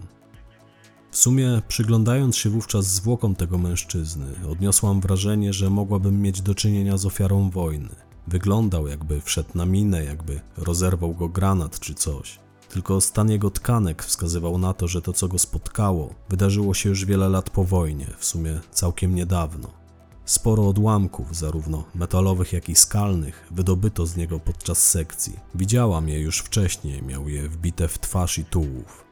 [1.10, 6.96] W sumie, przyglądając się wówczas zwłokom tego mężczyzny, odniosłam wrażenie, że mogłabym mieć do czynienia
[6.96, 7.94] z ofiarą wojny.
[8.26, 12.38] Wyglądał, jakby wszedł na minę, jakby rozerwał go granat czy coś.
[12.68, 17.04] Tylko stan jego tkanek wskazywał na to, że to, co go spotkało, wydarzyło się już
[17.04, 19.86] wiele lat po wojnie, w sumie całkiem niedawno.
[20.24, 25.32] Sporo odłamków, zarówno metalowych, jak i skalnych, wydobyto z niego podczas sekcji.
[25.54, 29.04] Widziałam je już wcześniej, miał je wbite w twarz i tułów.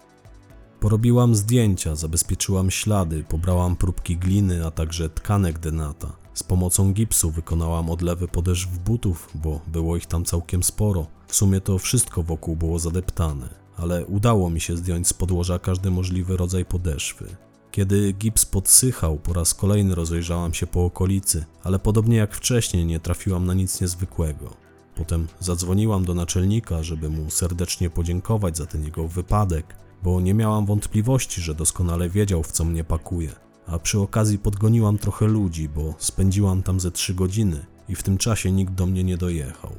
[0.80, 6.23] Porobiłam zdjęcia, zabezpieczyłam ślady, pobrałam próbki gliny, a także tkanek denata.
[6.34, 11.06] Z pomocą gipsu wykonałam odlewy podeszw butów, bo było ich tam całkiem sporo.
[11.26, 15.90] W sumie to wszystko wokół było zadeptane, ale udało mi się zdjąć z podłoża każdy
[15.90, 17.36] możliwy rodzaj podeszwy.
[17.70, 23.00] Kiedy gips podsychał, po raz kolejny rozejrzałam się po okolicy, ale podobnie jak wcześniej nie
[23.00, 24.50] trafiłam na nic niezwykłego.
[24.96, 30.66] Potem zadzwoniłam do naczelnika, żeby mu serdecznie podziękować za ten jego wypadek, bo nie miałam
[30.66, 33.32] wątpliwości, że doskonale wiedział, w co mnie pakuje.
[33.66, 38.18] A przy okazji podgoniłam trochę ludzi, bo spędziłam tam ze trzy godziny i w tym
[38.18, 39.72] czasie nikt do mnie nie dojechał.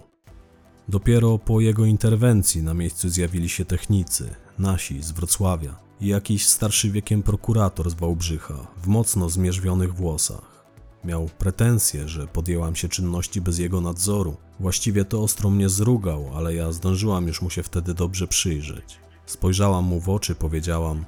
[0.87, 6.91] Dopiero po jego interwencji na miejscu zjawili się technicy, nasi z Wrocławia i jakiś starszy
[6.91, 10.65] wiekiem prokurator z Wałbrzycha w mocno zmierzwionych włosach.
[11.03, 14.37] Miał pretensje, że podjęłam się czynności bez jego nadzoru.
[14.59, 18.99] Właściwie to ostro mnie zrugał, ale ja zdążyłam już mu się wtedy dobrze przyjrzeć.
[19.25, 21.05] Spojrzałam mu w oczy, powiedziałam: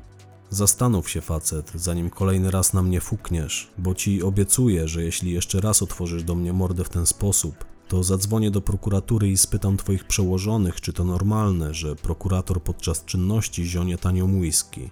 [0.49, 5.61] Zastanów się, facet, zanim kolejny raz na mnie fukniesz, bo ci obiecuję, że jeśli jeszcze
[5.61, 10.03] raz otworzysz do mnie mordę w ten sposób, to zadzwonię do prokuratury i spytam twoich
[10.03, 14.89] przełożonych, czy to normalne, że prokurator podczas czynności zionie tanią whisky.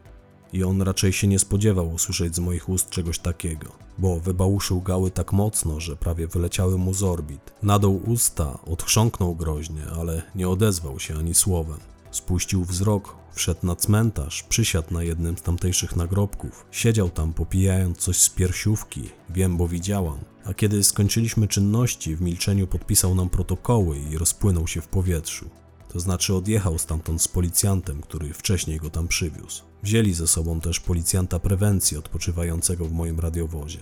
[0.54, 5.12] I on raczej się nie spodziewał usłyszeć z moich ust czegoś takiego, bo wybałuszy łgały
[5.12, 7.54] tak mocno, że prawie wyleciały mu z orbit.
[7.64, 11.80] Nadął usta, odchrząknął groźnie, ale nie odezwał się ani słowem.
[12.12, 16.66] Spuścił wzrok, wszedł na cmentarz, przysiadł na jednym z tamtejszych nagrobków.
[16.72, 20.18] Siedział tam popijając coś z piersiówki, wiem, bo widziałam.
[20.46, 25.50] A kiedy skończyliśmy czynności, w milczeniu podpisał nam protokoły i rozpłynął się w powietrzu.
[25.90, 29.64] To znaczy odjechał stamtąd z policjantem, który wcześniej go tam przywiózł.
[29.84, 33.80] Wzięli ze sobą też policjanta prewencji odpoczywającego w moim radiowozie.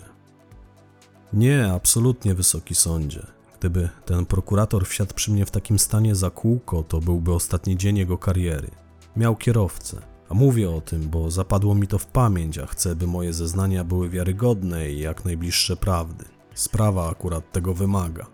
[1.34, 3.28] Nie, absolutnie wysoki sądzie.
[3.60, 7.98] Gdyby ten prokurator wsiadł przy mnie w takim stanie za kółko, to byłby ostatni dzień
[7.98, 8.83] jego kariery.
[9.18, 10.02] Miał kierowcę.
[10.30, 13.84] A mówię o tym, bo zapadło mi to w pamięć, a chcę, by moje zeznania
[13.84, 16.26] były wiarygodne i jak najbliższe prawdy.
[16.56, 18.26] Sprawa akurat tego wymaga.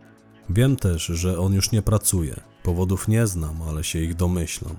[0.50, 2.40] Wiem też, że on już nie pracuje.
[2.64, 4.76] Powodów nie znam, ale się ich domyślam.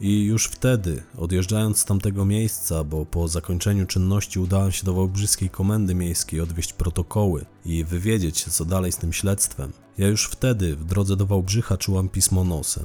[0.00, 5.50] I już wtedy, odjeżdżając z tamtego miejsca, bo po zakończeniu czynności udałem się do Wałbrzyskiej
[5.50, 10.76] Komendy Miejskiej odwieźć protokoły i wywiedzieć się co dalej z tym śledztwem, ja już wtedy
[10.76, 12.84] w drodze do Wałbrzycha czułam pismo nosem.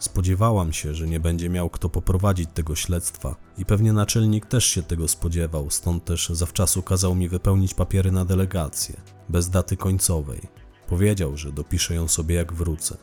[0.00, 4.82] Spodziewałam się, że nie będzie miał kto poprowadzić tego śledztwa i pewnie naczelnik też się
[4.82, 10.40] tego spodziewał, stąd też zawczasu kazał mi wypełnić papiery na delegację, bez daty końcowej.
[10.88, 12.96] Powiedział, że dopiszę ją sobie jak wrócę.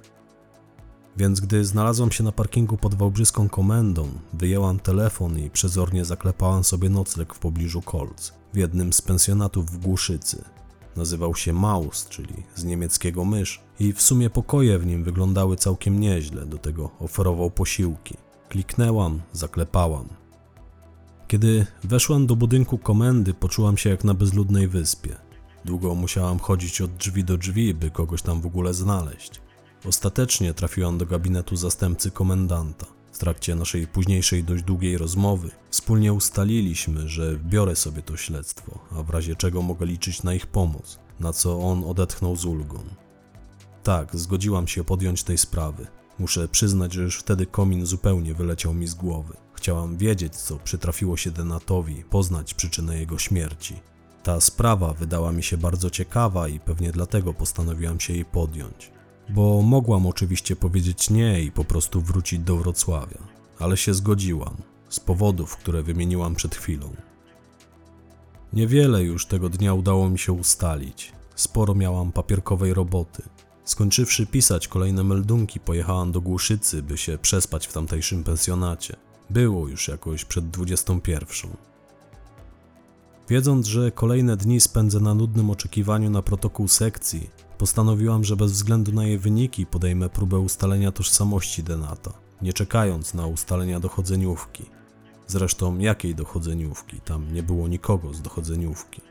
[1.18, 6.90] Więc gdy znalazłam się na parkingu pod Wałbrzyską Komendą, wyjęłam telefon i przezornie zaklepałam sobie
[6.90, 10.44] nocleg w pobliżu Kolc, w jednym z pensjonatów w Głuszycy.
[10.98, 16.00] Nazywał się Maus, czyli z niemieckiego mysz i w sumie pokoje w nim wyglądały całkiem
[16.00, 18.16] nieźle, do tego oferował posiłki.
[18.50, 20.08] Kliknęłam, zaklepałam.
[21.28, 25.16] Kiedy weszłam do budynku komendy, poczułam się jak na bezludnej wyspie.
[25.66, 29.42] Długo musiałam chodzić od drzwi do drzwi, by kogoś tam w ogóle znaleźć.
[29.86, 32.97] Ostatecznie trafiłam do gabinetu zastępcy komendanta.
[33.18, 39.04] W trakcie naszej późniejszej dość długiej rozmowy wspólnie ustaliliśmy, że biorę sobie to śledztwo, a
[39.04, 42.80] w razie czego mogę liczyć na ich pomoc, na co on odetchnął z ulgą.
[43.84, 45.88] Tak, zgodziłam się podjąć tej sprawy.
[46.20, 49.34] Muszę przyznać, że już wtedy komin zupełnie wyleciał mi z głowy.
[49.54, 53.76] Chciałam wiedzieć, co przytrafiło się Denatowi, poznać przyczynę jego śmierci.
[54.24, 58.97] Ta sprawa wydała mi się bardzo ciekawa i pewnie dlatego postanowiłam się jej podjąć.
[59.30, 63.20] Bo mogłam oczywiście powiedzieć nie i po prostu wrócić do Wrocławia,
[63.60, 64.58] ale się zgodziłam,
[64.90, 66.96] z powodów, które wymieniłam przed chwilą.
[68.54, 71.12] Niewiele już tego dnia udało mi się ustalić.
[71.36, 73.24] Sporo miałam papierkowej roboty.
[73.64, 78.96] Skończywszy pisać kolejne meldunki, pojechałam do Głuszycy, by się przespać w tamtejszym pensjonacie.
[79.30, 81.52] Było już jakoś przed 21.
[83.30, 88.92] Wiedząc, że kolejne dni spędzę na nudnym oczekiwaniu na protokół sekcji, postanowiłam, że bez względu
[88.92, 94.66] na jej wyniki podejmę próbę ustalenia tożsamości Denata, nie czekając na ustalenia dochodzeniówki.
[95.28, 97.02] Zresztą jakiej dochodzeniówki?
[97.02, 99.02] Tam nie było nikogo z dochodzeniówki.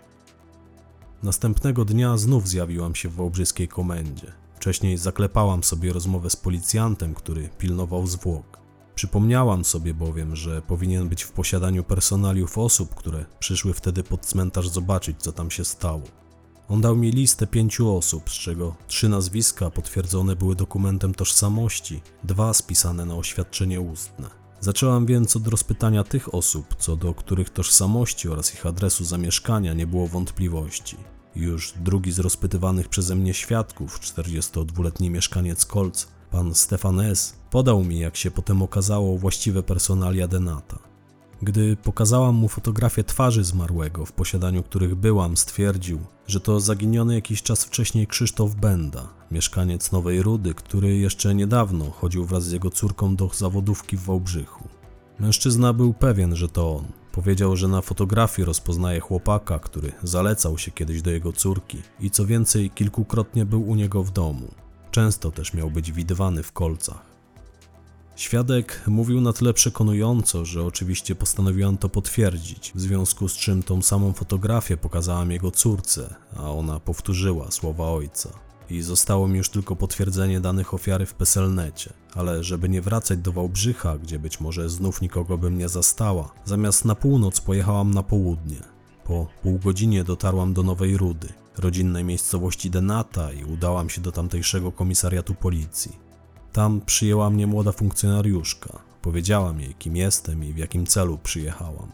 [1.22, 4.32] Następnego dnia znów zjawiłam się w Wałbrzyskiej komendzie.
[4.54, 8.58] Wcześniej zaklepałam sobie rozmowę z policjantem, który pilnował zwłok.
[8.94, 14.68] Przypomniałam sobie bowiem, że powinien być w posiadaniu personaliów osób, które przyszły wtedy pod cmentarz
[14.68, 16.02] zobaczyć, co tam się stało.
[16.68, 22.54] On dał mi listę pięciu osób, z czego trzy nazwiska potwierdzone były dokumentem tożsamości, dwa
[22.54, 24.30] spisane na oświadczenie ustne.
[24.60, 29.86] Zaczęłam więc od rozpytania tych osób, co do których tożsamości oraz ich adresu zamieszkania nie
[29.86, 30.96] było wątpliwości.
[31.36, 37.98] Już drugi z rozpytywanych przeze mnie świadków, 42-letni mieszkaniec Kolc, pan Stefan S., podał mi,
[37.98, 40.85] jak się potem okazało, właściwe personalia Denata.
[41.42, 47.42] Gdy pokazałam mu fotografię twarzy zmarłego, w posiadaniu których byłam, stwierdził, że to zaginiony jakiś
[47.42, 53.16] czas wcześniej Krzysztof Benda, mieszkaniec Nowej Rudy, który jeszcze niedawno chodził wraz z jego córką
[53.16, 54.68] do zawodówki w Wałbrzychu.
[55.18, 56.84] Mężczyzna był pewien, że to on.
[57.12, 62.26] Powiedział, że na fotografii rozpoznaje chłopaka, który zalecał się kiedyś do jego córki i co
[62.26, 64.48] więcej, kilkukrotnie był u niego w domu.
[64.90, 67.05] Często też miał być widywany w kolcach.
[68.16, 73.82] Świadek mówił na tyle przekonująco, że oczywiście postanowiłam to potwierdzić, w związku z czym tą
[73.82, 78.28] samą fotografię pokazałam jego córce, a ona powtórzyła słowa ojca.
[78.70, 83.32] I zostało mi już tylko potwierdzenie danych ofiary w Peselnecie, ale żeby nie wracać do
[83.32, 88.60] Wałbrzycha, gdzie być może znów nikogo bym nie zastała, zamiast na północ pojechałam na południe.
[89.04, 94.72] Po pół godzinie dotarłam do Nowej Rudy, rodzinnej miejscowości Denata i udałam się do tamtejszego
[94.72, 96.05] komisariatu policji.
[96.56, 98.78] Tam przyjęła mnie młoda funkcjonariuszka.
[99.02, 101.92] Powiedziałam jej, kim jestem i w jakim celu przyjechałam.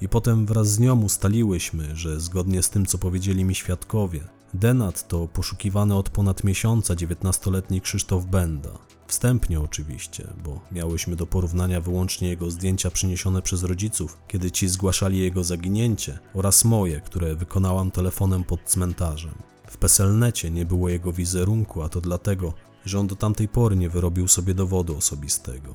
[0.00, 4.20] I potem wraz z nią ustaliłyśmy, że zgodnie z tym, co powiedzieli mi świadkowie,
[4.54, 8.78] Denat to poszukiwany od ponad miesiąca 19-letni Krzysztof Benda.
[9.06, 15.18] Wstępnie oczywiście, bo miałyśmy do porównania wyłącznie jego zdjęcia przyniesione przez rodziców, kiedy ci zgłaszali
[15.18, 19.34] jego zaginięcie, oraz moje, które wykonałam telefonem pod cmentarzem.
[19.70, 22.54] W Peselnecie nie było jego wizerunku, a to dlatego,
[22.88, 25.74] że on do tamtej pory nie wyrobił sobie dowodu osobistego.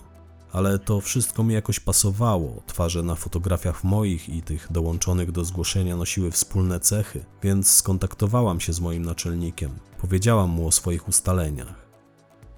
[0.52, 2.63] Ale to wszystko mi jakoś pasowało.
[2.67, 8.74] Twarze na fotografiach moich i tych dołączonych do zgłoszenia nosiły wspólne cechy, więc skontaktowałam się
[8.74, 9.71] z moim naczelnikiem.
[10.02, 11.82] Powiedziałam mu o swoich ustaleniach.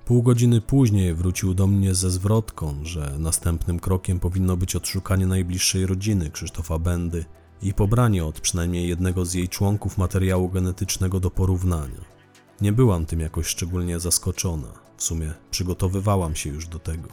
[0.05, 5.85] Pół godziny później wrócił do mnie ze zwrotką, że następnym krokiem powinno być odszukanie najbliższej
[5.85, 7.25] rodziny Krzysztofa Bendy
[7.61, 12.12] i pobranie od przynajmniej jednego z jej członków materiału genetycznego do porównania.
[12.61, 14.67] Nie byłam tym jakoś szczególnie zaskoczona.
[14.97, 17.09] W sumie przygotowywałam się już do tego.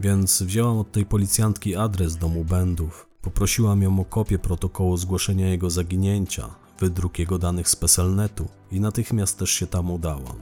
[0.00, 5.70] Więc wzięłam od tej policjantki adres domu Bendów, poprosiłam ją o kopię protokołu zgłoszenia jego
[5.70, 10.38] zaginięcia, wydruk jego danych z Peselnetu i natychmiast też się tam udałam.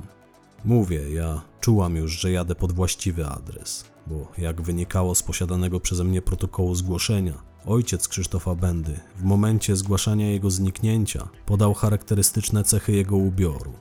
[0.65, 6.05] Mówię, ja czułam już, że jadę pod właściwy adres, bo jak wynikało z posiadanego przeze
[6.05, 13.17] mnie protokołu zgłoszenia, ojciec Krzysztofa Bendy w momencie zgłaszania jego zniknięcia podał charakterystyczne cechy jego
[13.17, 13.73] ubioru.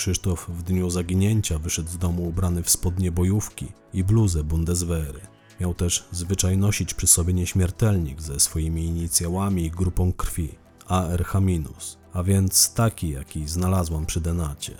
[0.00, 5.20] Krzysztof w dniu zaginięcia wyszedł z domu ubrany w spodnie bojówki i bluzę Bundeswehry.
[5.60, 10.54] Miał też zwyczaj nosić przy sobie nieśmiertelnik ze swoimi inicjałami i grupą krwi
[10.88, 14.74] ARH-, a więc taki, jaki znalazłam przy Denacie.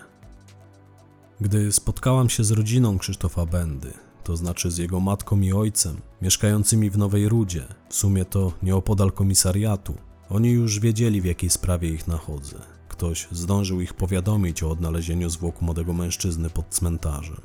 [1.41, 3.93] Gdy spotkałam się z rodziną Krzysztofa Bendy,
[4.25, 9.13] to znaczy z jego matką i ojcem, mieszkającymi w Nowej Rudzie, w sumie to nieopodal
[9.13, 9.95] komisariatu,
[10.29, 12.70] oni już wiedzieli w jakiej sprawie ich nachodzę
[13.01, 17.41] ktoś zdążył ich powiadomić o odnalezieniu zwłok młodego mężczyzny pod cmentarzem.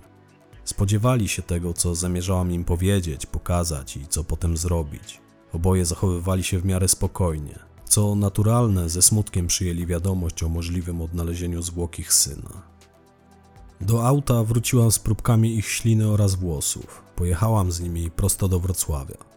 [0.63, 5.21] Spodziewali się tego, co zamierzałam im powiedzieć, pokazać i co potem zrobić.
[5.53, 7.59] Oboje zachowywali się w miarę spokojnie.
[7.85, 12.61] Co naturalne, ze smutkiem przyjęli wiadomość o możliwym odnalezieniu zwłok ich syna.
[13.81, 17.03] Do auta wróciłam z próbkami ich śliny oraz włosów.
[17.15, 19.34] Pojechałam z nimi prosto do Wrocławia.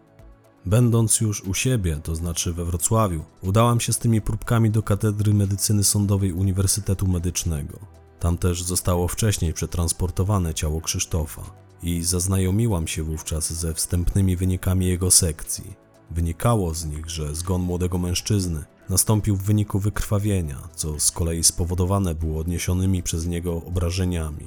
[0.68, 5.34] Będąc już u siebie, to znaczy we Wrocławiu, udałam się z tymi próbkami do Katedry
[5.34, 7.78] Medycyny Sądowej Uniwersytetu Medycznego.
[8.20, 11.42] Tam też zostało wcześniej przetransportowane ciało Krzysztofa
[11.82, 15.74] i zaznajomiłam się wówczas ze wstępnymi wynikami jego sekcji.
[16.10, 22.14] Wynikało z nich, że zgon młodego mężczyzny nastąpił w wyniku wykrwawienia, co z kolei spowodowane
[22.14, 24.46] było odniesionymi przez niego obrażeniami.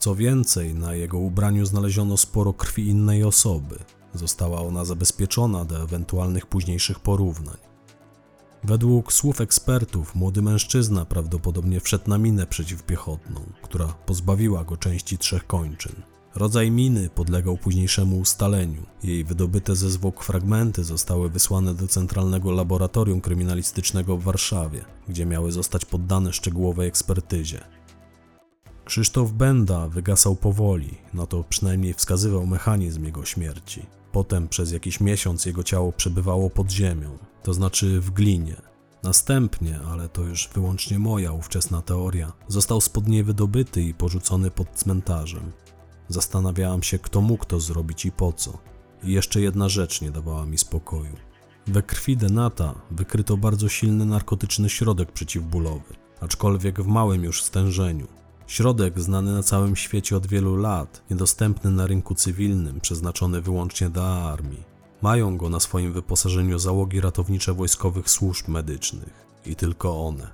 [0.00, 3.78] Co więcej, na jego ubraniu znaleziono sporo krwi innej osoby,
[4.14, 7.56] Została ona zabezpieczona do ewentualnych późniejszych porównań.
[8.64, 15.46] Według słów ekspertów, młody mężczyzna prawdopodobnie wszedł na minę przeciwpiechotną, która pozbawiła go części trzech
[15.46, 15.92] kończyn.
[16.34, 18.86] Rodzaj miny podlegał późniejszemu ustaleniu.
[19.02, 25.52] Jej wydobyte ze zwłok fragmenty zostały wysłane do Centralnego Laboratorium Kryminalistycznego w Warszawie, gdzie miały
[25.52, 27.60] zostać poddane szczegółowej ekspertyzie.
[28.84, 33.86] Krzysztof Benda wygasał powoli, na to przynajmniej wskazywał mechanizm jego śmierci.
[34.14, 38.56] Potem przez jakiś miesiąc jego ciało przebywało pod ziemią, to znaczy w glinie.
[39.02, 44.70] Następnie, ale to już wyłącznie moja ówczesna teoria, został spod niej wydobyty i porzucony pod
[44.70, 45.52] cmentarzem.
[46.08, 48.58] Zastanawiałam się, kto mógł to zrobić i po co.
[49.02, 51.16] I jeszcze jedna rzecz nie dawała mi spokoju.
[51.66, 58.06] We krwi Denata wykryto bardzo silny narkotyczny środek przeciwbólowy, aczkolwiek w małym już stężeniu.
[58.46, 64.04] Środek znany na całym świecie od wielu lat, niedostępny na rynku cywilnym, przeznaczony wyłącznie dla
[64.04, 64.62] armii.
[65.02, 70.30] Mają go na swoim wyposażeniu załogi ratownicze wojskowych służb medycznych i tylko one.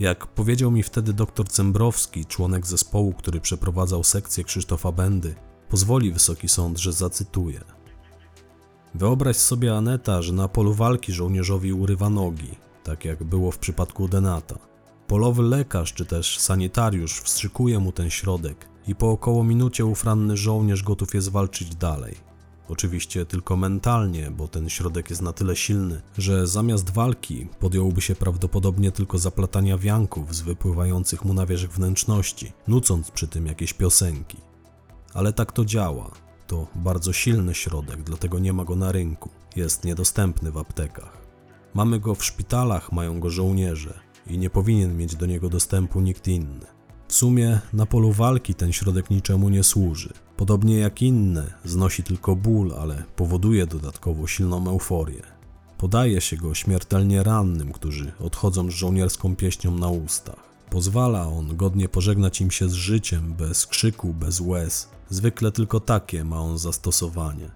[0.00, 5.34] Jak powiedział mi wtedy dr Cembrowski, członek zespołu, który przeprowadzał sekcję Krzysztofa Bendy,
[5.68, 7.60] pozwoli Wysoki Sąd, że zacytuję.
[8.94, 12.50] Wyobraź sobie Aneta, że na polu walki żołnierzowi urywa nogi,
[12.84, 14.58] tak jak było w przypadku Denata.
[15.06, 20.82] Polowy lekarz czy też sanitariusz wstrzykuje mu ten środek i po około minucie ufranny żołnierz
[20.82, 22.14] gotów jest walczyć dalej.
[22.68, 28.14] Oczywiście tylko mentalnie, bo ten środek jest na tyle silny, że zamiast walki podjąłby się
[28.14, 34.38] prawdopodobnie tylko zaplatania wianków z wypływających mu na wierzch wnętrzności, nucąc przy tym jakieś piosenki.
[35.14, 36.10] Ale tak to działa.
[36.46, 39.30] To bardzo silny środek, dlatego nie ma go na rynku.
[39.56, 41.26] Jest niedostępny w aptekach.
[41.74, 46.28] Mamy go w szpitalach, mają go żołnierze i nie powinien mieć do niego dostępu nikt
[46.28, 46.66] inny.
[47.08, 50.12] W sumie na polu walki ten środek niczemu nie służy.
[50.36, 55.22] Podobnie jak inne, znosi tylko ból, ale powoduje dodatkowo silną euforię.
[55.78, 60.46] Podaje się go śmiertelnie rannym, którzy odchodzą z żołnierską pieśnią na ustach.
[60.70, 64.88] Pozwala on godnie pożegnać im się z życiem, bez krzyku, bez łez.
[65.10, 67.50] Zwykle tylko takie ma on zastosowanie.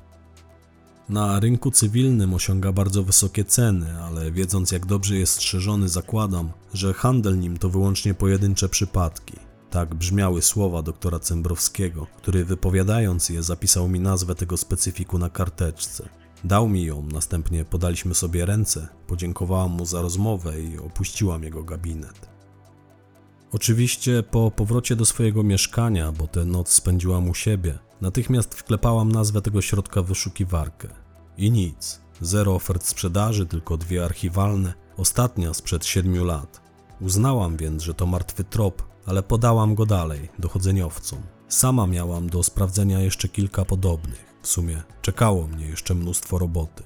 [1.11, 6.95] Na rynku cywilnym osiąga bardzo wysokie ceny, ale wiedząc jak dobrze jest strzeżony, zakładam, że
[6.95, 9.35] handel nim to wyłącznie pojedyncze przypadki.
[9.71, 16.09] Tak brzmiały słowa doktora Cembrowskiego, który wypowiadając je zapisał mi nazwę tego specyfiku na karteczce.
[16.45, 22.30] Dał mi ją, następnie podaliśmy sobie ręce, podziękowałam mu za rozmowę i opuściłam jego gabinet.
[23.53, 29.43] Oczywiście po powrocie do swojego mieszkania, bo tę noc spędziłam u siebie, natychmiast wklepałam nazwę
[29.43, 30.89] tego środka w wyszukiwarkę.
[31.37, 32.01] I nic.
[32.21, 36.61] Zero ofert sprzedaży, tylko dwie archiwalne, ostatnia sprzed siedmiu lat.
[37.01, 41.19] Uznałam więc, że to martwy trop, ale podałam go dalej, dochodzeniowcom.
[41.49, 44.35] Sama miałam do sprawdzenia jeszcze kilka podobnych.
[44.43, 46.83] W sumie czekało mnie jeszcze mnóstwo roboty.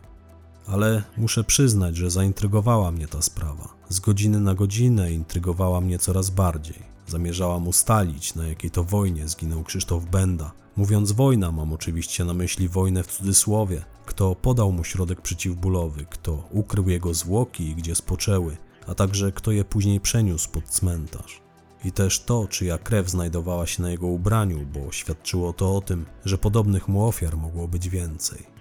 [0.66, 3.74] Ale muszę przyznać, że zaintrygowała mnie ta sprawa.
[3.88, 6.94] Z godziny na godzinę intrygowała mnie coraz bardziej.
[7.06, 10.52] Zamierzałam ustalić, na jakiej to wojnie zginął Krzysztof Benda.
[10.76, 13.84] Mówiąc wojna, mam oczywiście na myśli wojnę w cudzysłowie.
[14.06, 18.56] Kto podał mu środek przeciwbólowy, kto ukrył jego zwłoki i gdzie spoczęły,
[18.86, 21.42] a także kto je później przeniósł pod cmentarz.
[21.84, 26.06] I też to, czyja krew znajdowała się na jego ubraniu, bo świadczyło to o tym,
[26.24, 28.53] że podobnych mu ofiar mogło być więcej.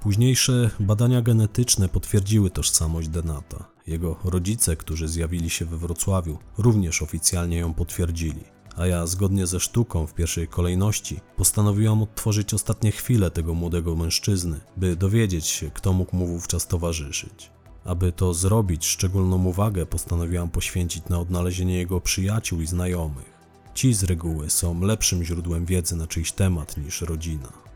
[0.00, 3.64] Późniejsze badania genetyczne potwierdziły tożsamość Denata.
[3.86, 8.44] Jego rodzice, którzy zjawili się we Wrocławiu, również oficjalnie ją potwierdzili.
[8.76, 14.60] A ja, zgodnie ze sztuką w pierwszej kolejności, postanowiłam odtworzyć ostatnie chwile tego młodego mężczyzny,
[14.76, 17.50] by dowiedzieć się, kto mógł mu wówczas towarzyszyć.
[17.84, 23.40] Aby to zrobić, szczególną uwagę postanowiłam poświęcić na odnalezienie jego przyjaciół i znajomych.
[23.74, 27.69] Ci z reguły są lepszym źródłem wiedzy na czyjś temat niż rodzina.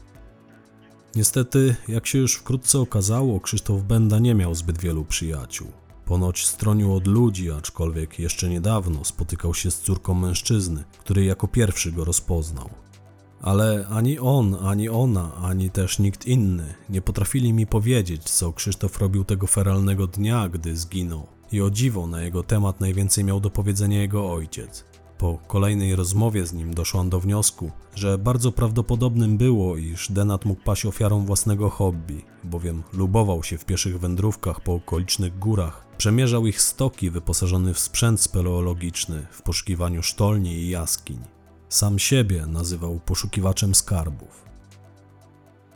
[1.17, 5.69] Niestety, jak się już wkrótce okazało, Krzysztof Benda nie miał zbyt wielu przyjaciół.
[6.05, 11.93] Ponoć stronił od ludzi, aczkolwiek jeszcze niedawno spotykał się z córką mężczyzny, który jako pierwszy
[11.93, 12.71] go rozpoznał.
[13.43, 18.99] Ale ani on, ani ona, ani też nikt inny nie potrafili mi powiedzieć, co Krzysztof
[18.99, 21.27] robił tego feralnego dnia, gdy zginął.
[21.53, 24.85] I o dziwo na jego temat najwięcej miał do powiedzenia jego ojciec.
[25.19, 30.62] Po kolejnej rozmowie z nim doszłam do wniosku, że bardzo prawdopodobnym było, iż Denat mógł
[30.62, 36.61] paść ofiarą własnego hobby, bowiem lubował się w pieszych wędrówkach po okolicznych górach, przemierzał ich
[36.61, 41.19] stoki wyposażony w sprzęt speleologiczny w poszukiwaniu sztolni i jaskiń.
[41.69, 44.45] Sam siebie nazywał poszukiwaczem skarbów.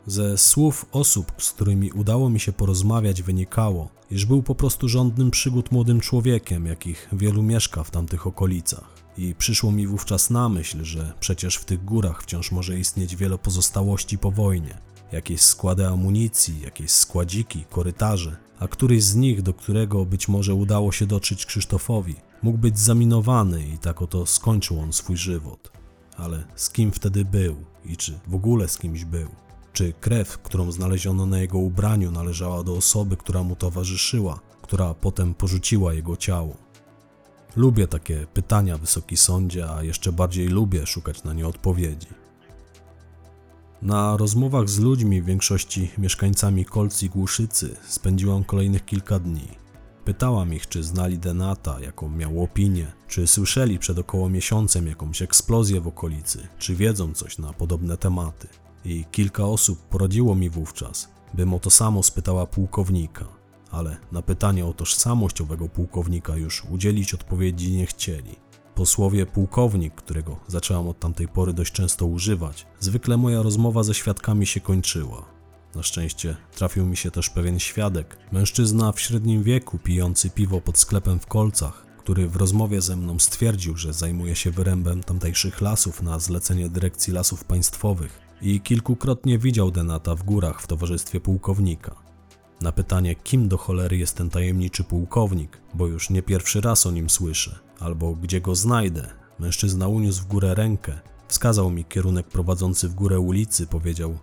[0.05, 5.31] Ze słów osób, z którymi udało mi się porozmawiać, wynikało, iż był po prostu rządnym
[5.31, 8.98] przygód młodym człowiekiem, jakich wielu mieszka w tamtych okolicach.
[9.19, 13.37] I przyszło mi wówczas na myśl, że przecież w tych górach wciąż może istnieć wiele
[13.37, 14.77] pozostałości po wojnie.
[15.11, 20.91] Jakieś składy amunicji, jakieś składziki, korytarze, a któryś z nich, do którego być może udało
[20.91, 25.71] się dotrzeć Krzysztofowi, mógł być zaminowany i tak oto skończył on swój żywot.
[26.17, 27.55] Ale z kim wtedy był
[27.85, 29.29] i czy w ogóle z kimś był?
[29.73, 35.33] Czy krew, którą znaleziono na jego ubraniu, należała do osoby, która mu towarzyszyła, która potem
[35.33, 36.68] porzuciła jego ciało?
[37.59, 42.07] Lubię takie pytania, wysoki sądzie, a jeszcze bardziej lubię szukać na nie odpowiedzi.
[43.81, 49.47] Na rozmowach z ludźmi, w większości mieszkańcami Kolc i Głuszycy, spędziłam kolejnych kilka dni.
[50.05, 55.81] Pytałam ich, czy znali Denata, jaką miał opinię, czy słyszeli przed około miesiącem jakąś eksplozję
[55.81, 58.47] w okolicy, czy wiedzą coś na podobne tematy.
[58.85, 63.38] I kilka osób poradziło mi wówczas, bym o to samo spytała pułkownika,
[63.71, 68.35] ale na pytanie o tożsamość owego pułkownika już udzielić odpowiedzi nie chcieli.
[68.75, 73.93] Po słowie pułkownik, którego zaczęłam od tamtej pory dość często używać, zwykle moja rozmowa ze
[73.93, 75.25] świadkami się kończyła.
[75.75, 80.77] Na szczęście trafił mi się też pewien świadek, mężczyzna w średnim wieku pijący piwo pod
[80.77, 86.01] sklepem w Kolcach, który w rozmowie ze mną stwierdził, że zajmuje się wyrębem tamtejszych lasów
[86.01, 92.08] na zlecenie Dyrekcji Lasów Państwowych i kilkukrotnie widział Denata w górach w towarzystwie pułkownika.
[92.61, 96.91] Na pytanie, kim do cholery jest ten tajemniczy pułkownik, bo już nie pierwszy raz o
[96.91, 99.07] nim słyszę, albo gdzie go znajdę,
[99.39, 104.17] mężczyzna uniósł w górę rękę, wskazał mi kierunek prowadzący w górę ulicy, powiedział: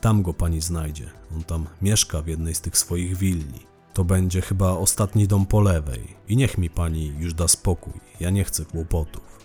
[0.00, 3.68] Tam go pani znajdzie, on tam mieszka w jednej z tych swoich willi.
[3.94, 8.30] To będzie chyba ostatni dom po lewej i niech mi pani już da spokój, ja
[8.30, 9.38] nie chcę kłopotów.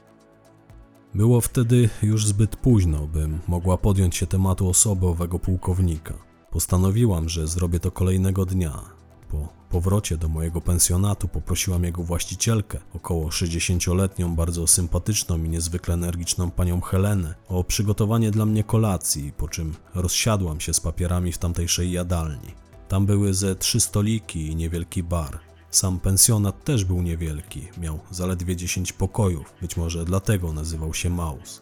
[1.16, 6.33] Było wtedy już zbyt późno, bym mogła podjąć się tematu osoby owego pułkownika.
[6.54, 8.82] Postanowiłam, że zrobię to kolejnego dnia.
[9.30, 16.52] Po powrocie do mojego pensjonatu poprosiłam jego właścicielkę, około 60-letnią, bardzo sympatyczną i niezwykle energiczną
[16.52, 21.92] panią Helenę, o przygotowanie dla mnie kolacji, po czym rozsiadłam się z papierami w tamtejszej
[21.92, 22.54] jadalni.
[22.88, 25.40] Tam były ze trzy stoliki i niewielki bar.
[25.70, 31.62] Sam pensjonat też był niewielki, miał zaledwie 10 pokojów, być może dlatego nazywał się Maus.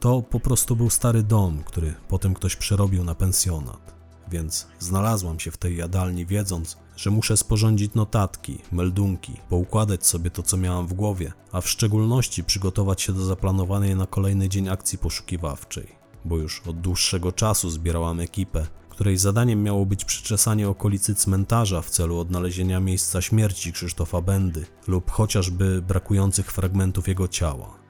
[0.00, 3.94] To po prostu był stary dom, który potem ktoś przerobił na pensjonat.
[4.30, 10.42] Więc znalazłam się w tej jadalni, wiedząc, że muszę sporządzić notatki, meldunki, poukładać sobie to,
[10.42, 14.98] co miałam w głowie, a w szczególności przygotować się do zaplanowanej na kolejny dzień akcji
[14.98, 15.86] poszukiwawczej,
[16.24, 21.90] bo już od dłuższego czasu zbierałam ekipę, której zadaniem miało być przeczesanie okolicy cmentarza w
[21.90, 27.85] celu odnalezienia miejsca śmierci Krzysztofa Bendy lub chociażby brakujących fragmentów jego ciała.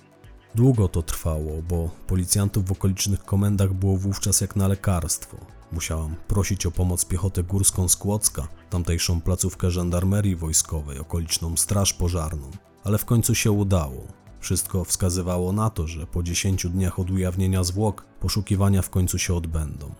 [0.56, 5.36] Długo to trwało, bo policjantów w okolicznych komendach było wówczas jak na lekarstwo.
[5.72, 12.50] Musiałam prosić o pomoc piechotę górską z Kłodzka, tamtejszą placówkę żandarmerii wojskowej, okoliczną straż pożarną.
[12.84, 14.06] Ale w końcu się udało.
[14.40, 19.34] Wszystko wskazywało na to, że po 10 dniach od ujawnienia zwłok poszukiwania w końcu się
[19.34, 19.94] odbędą.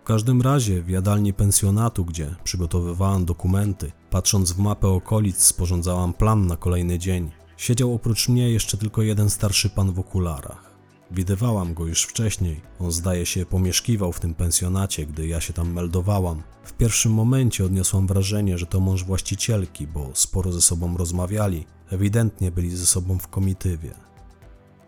[0.00, 6.46] W każdym razie w jadalni pensjonatu, gdzie przygotowywałam dokumenty, patrząc w mapę okolic, sporządzałam plan
[6.46, 7.30] na kolejny dzień.
[7.58, 10.70] Siedział oprócz mnie jeszcze tylko jeden starszy pan w okularach.
[11.10, 12.60] Widywałam go już wcześniej.
[12.78, 16.42] On zdaje się pomieszkiwał w tym pensjonacie, gdy ja się tam meldowałam.
[16.64, 21.66] W pierwszym momencie odniosłam wrażenie, że to mąż właścicielki, bo sporo ze sobą rozmawiali.
[21.90, 23.94] Ewidentnie byli ze sobą w komitywie.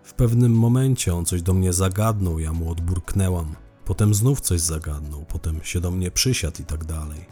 [0.02, 3.54] W pewnym momencie on coś do mnie zagadnął, ja mu odburknęłam.
[3.84, 7.24] Potem znów coś zagadnął, potem się do mnie przysiadł i tak dalej.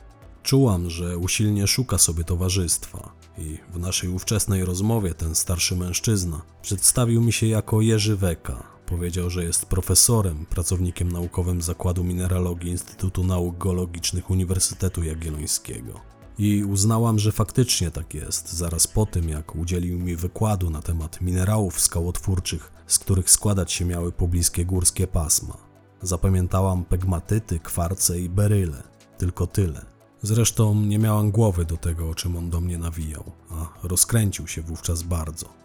[0.43, 7.22] Czułam, że usilnie szuka sobie towarzystwa i w naszej ówczesnej rozmowie ten starszy mężczyzna przedstawił
[7.22, 8.62] mi się jako Jerzy Weka.
[8.86, 16.01] Powiedział, że jest profesorem, pracownikiem naukowym Zakładu Mineralogii Instytutu Nauk Geologicznych Uniwersytetu Jagiellońskiego.
[16.39, 21.20] I uznałam, że faktycznie tak jest, zaraz po tym jak udzielił mi wykładu na temat
[21.20, 25.57] minerałów skałotwórczych, z których składać się miały pobliskie górskie pasma.
[26.03, 28.82] Zapamiętałam pegmatyty, kwarce i beryle.
[29.18, 29.97] Tylko tyle.
[30.23, 34.62] Zresztą nie miałam głowy do tego, o czym on do mnie nawijał, a rozkręcił się
[34.62, 35.59] wówczas bardzo.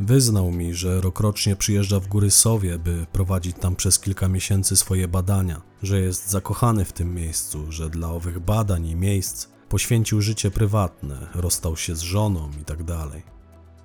[0.00, 5.08] Wyznał mi, że rokrocznie przyjeżdża w Góry Sowie, by prowadzić tam przez kilka miesięcy swoje
[5.08, 10.50] badania, że jest zakochany w tym miejscu, że dla owych badań i miejsc poświęcił życie
[10.50, 12.78] prywatne, rozstał się z żoną i tak.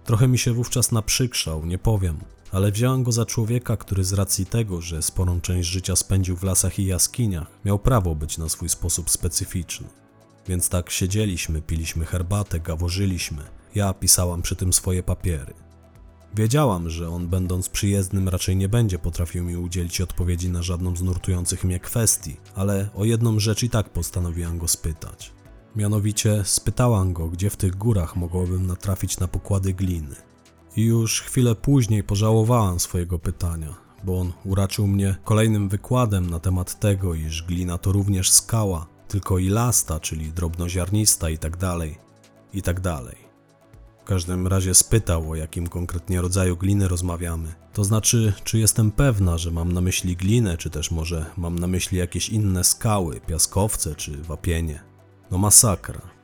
[0.03, 2.17] Trochę mi się wówczas naprzykrzał, nie powiem,
[2.51, 6.43] ale wziąłem go za człowieka, który z racji tego, że sporą część życia spędził w
[6.43, 9.87] lasach i jaskiniach, miał prawo być na swój sposób specyficzny.
[10.47, 13.43] Więc tak siedzieliśmy, piliśmy herbatę, gaworzyliśmy.
[13.75, 15.53] Ja pisałam przy tym swoje papiery.
[16.35, 21.01] Wiedziałam, że on, będąc przyjezdnym, raczej nie będzie potrafił mi udzielić odpowiedzi na żadną z
[21.01, 25.31] nurtujących mnie kwestii, ale o jedną rzecz i tak postanowiłam go spytać.
[25.75, 30.15] Mianowicie spytałam go, gdzie w tych górach mogłabym natrafić na pokłady gliny.
[30.75, 33.73] Już chwilę później pożałowałam swojego pytania,
[34.03, 39.39] bo on uraczył mnie kolejnym wykładem na temat tego, iż glina to również skała, tylko
[39.39, 41.97] i lasta, czyli drobnoziarnista i tak dalej,
[42.53, 43.15] i tak dalej.
[44.01, 47.53] W każdym razie spytał, o jakim konkretnie rodzaju gliny rozmawiamy.
[47.73, 51.67] To znaczy, czy jestem pewna, że mam na myśli glinę, czy też może mam na
[51.67, 54.79] myśli jakieś inne skały, piaskowce czy wapienie.
[55.31, 56.14] No masakra.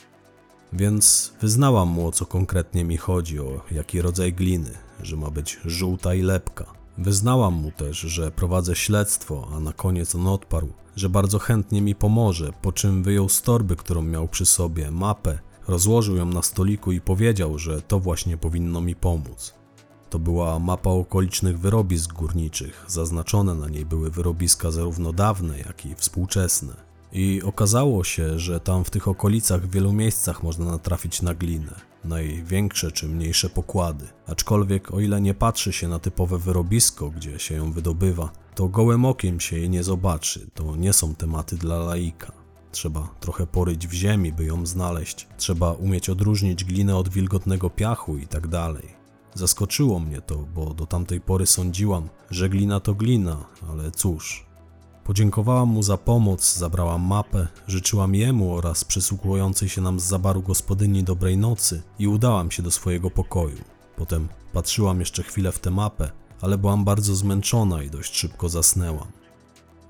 [0.74, 5.60] Więc wyznałam mu o co konkretnie mi chodzi, o jaki rodzaj gliny, że ma być
[5.66, 6.66] żółta i lepka.
[6.98, 11.96] Wyznałam mu też, że prowadzę śledztwo, a na koniec on odparł, że bardzo chętnie mi
[11.96, 16.92] pomoże, po czym wyjął z torby, którą miał przy sobie, mapę, rozłożył ją na stoliku
[16.92, 19.54] i powiedział, że to właśnie powinno mi pomóc.
[20.10, 25.96] To była mapa okolicznych wyrobisk górniczych, zaznaczone na niej były wyrobiska zarówno dawne, jak i
[25.96, 26.91] współczesne.
[27.14, 31.76] I okazało się, że tam w tych okolicach w wielu miejscach można natrafić na glinę,
[32.04, 34.08] na jej większe czy mniejsze pokłady.
[34.28, 39.06] Aczkolwiek o ile nie patrzy się na typowe wyrobisko, gdzie się ją wydobywa, to gołym
[39.06, 40.48] okiem się jej nie zobaczy.
[40.54, 42.32] To nie są tematy dla laika.
[42.72, 45.28] Trzeba trochę poryć w ziemi, by ją znaleźć.
[45.38, 49.02] Trzeba umieć odróżnić glinę od wilgotnego piachu i tak dalej.
[49.34, 54.46] Zaskoczyło mnie to, bo do tamtej pory sądziłam, że glina to glina, ale cóż,
[55.04, 61.04] Podziękowałam mu za pomoc, zabrałam mapę, życzyłam jemu oraz przysłuchującej się nam z zabaru gospodyni
[61.04, 63.58] dobrej nocy i udałam się do swojego pokoju.
[63.96, 69.08] Potem patrzyłam jeszcze chwilę w tę mapę, ale byłam bardzo zmęczona i dość szybko zasnęłam.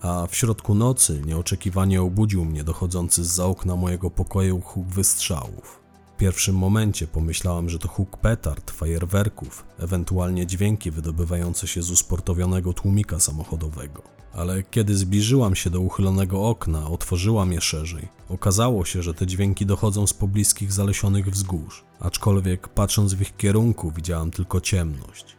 [0.01, 5.80] A w środku nocy nieoczekiwanie obudził mnie dochodzący z za okna mojego pokoju huk wystrzałów.
[6.21, 13.19] Pierwszym momencie pomyślałam, że to huk petard, fajerwerków, ewentualnie dźwięki wydobywające się z usportowionego tłumika
[13.19, 14.01] samochodowego.
[14.33, 18.07] Ale kiedy zbliżyłam się do uchylonego okna, otworzyłam je szerzej.
[18.29, 23.91] Okazało się, że te dźwięki dochodzą z pobliskich zalesionych wzgórz, aczkolwiek patrząc w ich kierunku
[23.91, 25.37] widziałam tylko ciemność.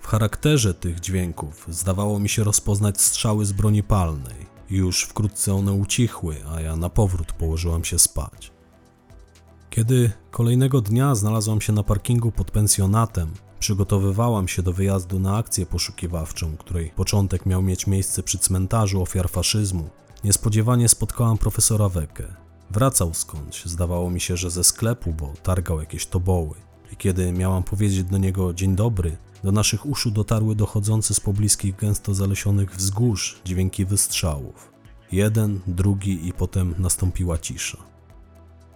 [0.00, 4.46] W charakterze tych dźwięków zdawało mi się rozpoznać strzały z broni palnej.
[4.70, 8.53] Już wkrótce one ucichły, a ja na powrót położyłam się spać.
[9.74, 15.66] Kiedy kolejnego dnia znalazłam się na parkingu pod pensjonatem, przygotowywałam się do wyjazdu na akcję
[15.66, 19.90] poszukiwawczą, której początek miał mieć miejsce przy cmentarzu ofiar faszyzmu.
[20.24, 22.24] Niespodziewanie spotkałam profesora Wekę.
[22.70, 26.54] Wracał skądś, zdawało mi się, że ze sklepu, bo targał jakieś toboły.
[26.92, 31.76] I kiedy miałam powiedzieć do niego dzień dobry, do naszych uszu dotarły dochodzące z pobliskich
[31.76, 34.72] gęsto zalesionych wzgórz dźwięki wystrzałów.
[35.12, 37.93] Jeden, drugi i potem nastąpiła cisza.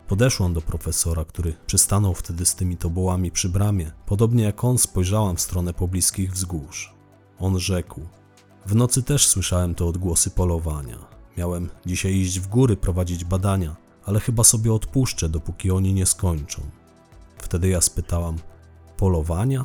[0.09, 3.93] Podeszłam do profesora, który przystanął wtedy z tymi tobołami przy bramie.
[4.07, 6.95] Podobnie jak on spojrzałam w stronę pobliskich wzgórz.
[7.39, 8.01] On rzekł:
[8.67, 10.99] W nocy też słyszałem te odgłosy polowania.
[11.37, 16.63] Miałem dzisiaj iść w góry prowadzić badania, ale chyba sobie odpuszczę, dopóki oni nie skończą.
[17.39, 18.37] Wtedy ja spytałam:
[18.97, 19.65] Polowania?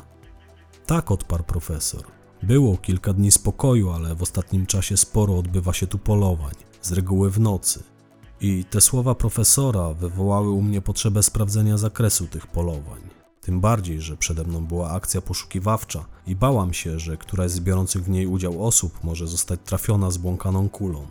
[0.86, 2.02] Tak, odparł profesor.
[2.42, 7.30] Było kilka dni spokoju, ale w ostatnim czasie sporo odbywa się tu polowań, z reguły
[7.30, 7.93] w nocy.
[8.46, 13.00] I te słowa profesora wywołały u mnie potrzebę sprawdzenia zakresu tych polowań.
[13.40, 18.04] Tym bardziej, że przede mną była akcja poszukiwawcza i bałam się, że któraś z biorących
[18.04, 21.06] w niej udział osób może zostać trafiona zbłąkaną kulą.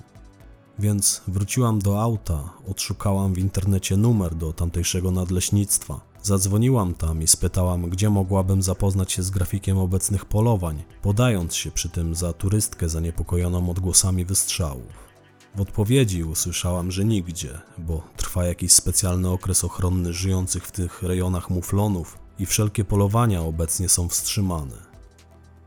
[0.79, 6.01] Więc wróciłam do auta, odszukałam w internecie numer do tamtejszego nadleśnictwa.
[6.23, 11.89] Zadzwoniłam tam i spytałam, gdzie mogłabym zapoznać się z grafikiem obecnych polowań, podając się przy
[11.89, 15.12] tym za turystkę zaniepokojoną odgłosami wystrzałów.
[15.55, 21.49] W odpowiedzi usłyszałam, że nigdzie, bo trwa jakiś specjalny okres ochronny żyjących w tych rejonach
[21.49, 24.93] muflonów i wszelkie polowania obecnie są wstrzymane.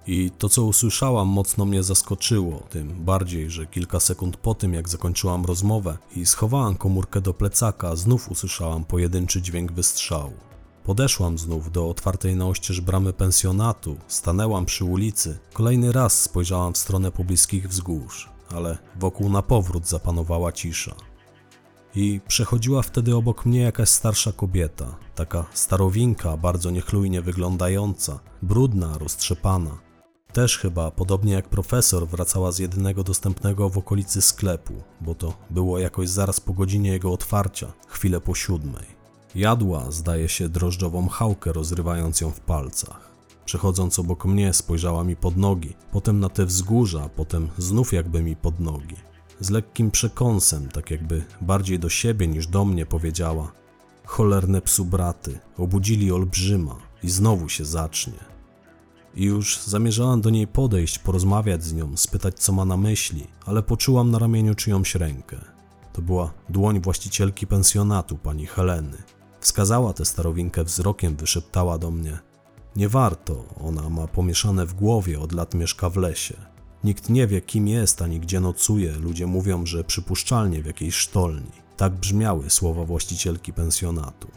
[0.07, 4.89] I to, co usłyszałam, mocno mnie zaskoczyło, tym bardziej, że kilka sekund po tym, jak
[4.89, 10.33] zakończyłam rozmowę i schowałam komórkę do plecaka, znów usłyszałam pojedynczy dźwięk wystrzału.
[10.85, 16.79] Podeszłam znów do otwartej na oścież bramy pensjonatu, stanęłam przy ulicy, kolejny raz spojrzałam w
[16.79, 20.95] stronę pobliskich wzgórz, ale wokół na powrót zapanowała cisza.
[21.95, 29.79] I przechodziła wtedy obok mnie jakaś starsza kobieta, taka starowinka, bardzo niechlujnie wyglądająca, brudna, roztrzepana.
[30.33, 35.79] Też chyba, podobnie jak profesor, wracała z jedynego dostępnego w okolicy sklepu, bo to było
[35.79, 38.97] jakoś zaraz po godzinie jego otwarcia, chwilę po siódmej.
[39.35, 43.06] Jadła, zdaje się, drożdżową chałkę, rozrywając ją w palcach.
[43.47, 48.37] Przechodząc obok mnie, spojrzała mi pod nogi, potem na te wzgórza, potem znów jakby mi
[48.37, 48.97] pod nogi.
[49.41, 53.53] Z lekkim przekąsem, tak jakby bardziej do siebie niż do mnie powiedziała:
[54.05, 58.37] Cholerne psu braty, obudzili olbrzyma i znowu się zacznie.
[59.15, 63.63] I już zamierzałam do niej podejść, porozmawiać z nią, spytać co ma na myśli, ale
[63.63, 65.37] poczułam na ramieniu czyjąś rękę.
[65.93, 68.97] To była dłoń właścicielki pensjonatu, pani Heleny.
[69.41, 72.19] Wskazała tę starowinkę wzrokiem, wyszeptała do mnie:
[72.77, 76.37] Nie warto, ona ma pomieszane w głowie, od lat mieszka w lesie.
[76.85, 78.93] Nikt nie wie, kim jest ani gdzie nocuje.
[78.93, 81.51] Ludzie mówią, że przypuszczalnie w jakiejś sztolni.
[81.77, 84.29] Tak brzmiały słowa właścicielki pensjonatu.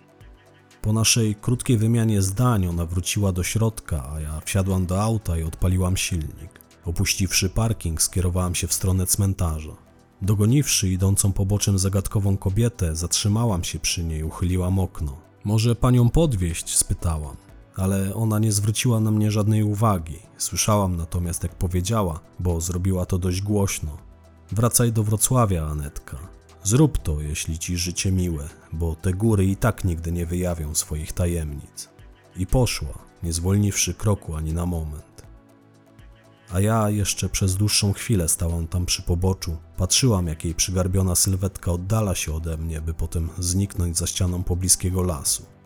[0.81, 5.43] Po naszej krótkiej wymianie zdań ona wróciła do środka, a ja wsiadłam do auta i
[5.43, 6.59] odpaliłam silnik.
[6.85, 9.75] Opuściwszy parking, skierowałam się w stronę cmentarza.
[10.21, 15.17] Dogoniwszy idącą poboczem zagadkową kobietę, zatrzymałam się przy niej, uchyliłam okno.
[15.43, 16.75] Może panią podwieźć?
[16.75, 17.35] spytałam,
[17.79, 20.19] ale ona nie zwróciła na mnie żadnej uwagi.
[20.37, 23.97] Słyszałam natomiast, jak powiedziała, bo zrobiła to dość głośno.
[24.51, 26.17] Wracaj do Wrocławia, Anetka.
[26.63, 31.13] Zrób to, jeśli ci życie miłe, bo te góry i tak nigdy nie wyjawią swoich
[31.13, 31.89] tajemnic.
[32.37, 35.23] I poszła, nie zwolniwszy kroku ani na moment.
[36.51, 41.71] A ja jeszcze przez dłuższą chwilę stałam tam przy poboczu, patrzyłam, jak jej przygarbiona sylwetka
[41.71, 45.58] oddala się ode mnie, by potem zniknąć za ścianą pobliskiego lasu.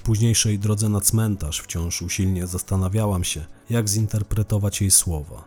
[0.00, 5.44] W późniejszej drodze na cmentarz wciąż usilnie zastanawiałam się, jak zinterpretować jej słowa.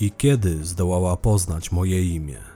[0.00, 2.51] I kiedy zdołała poznać moje imię?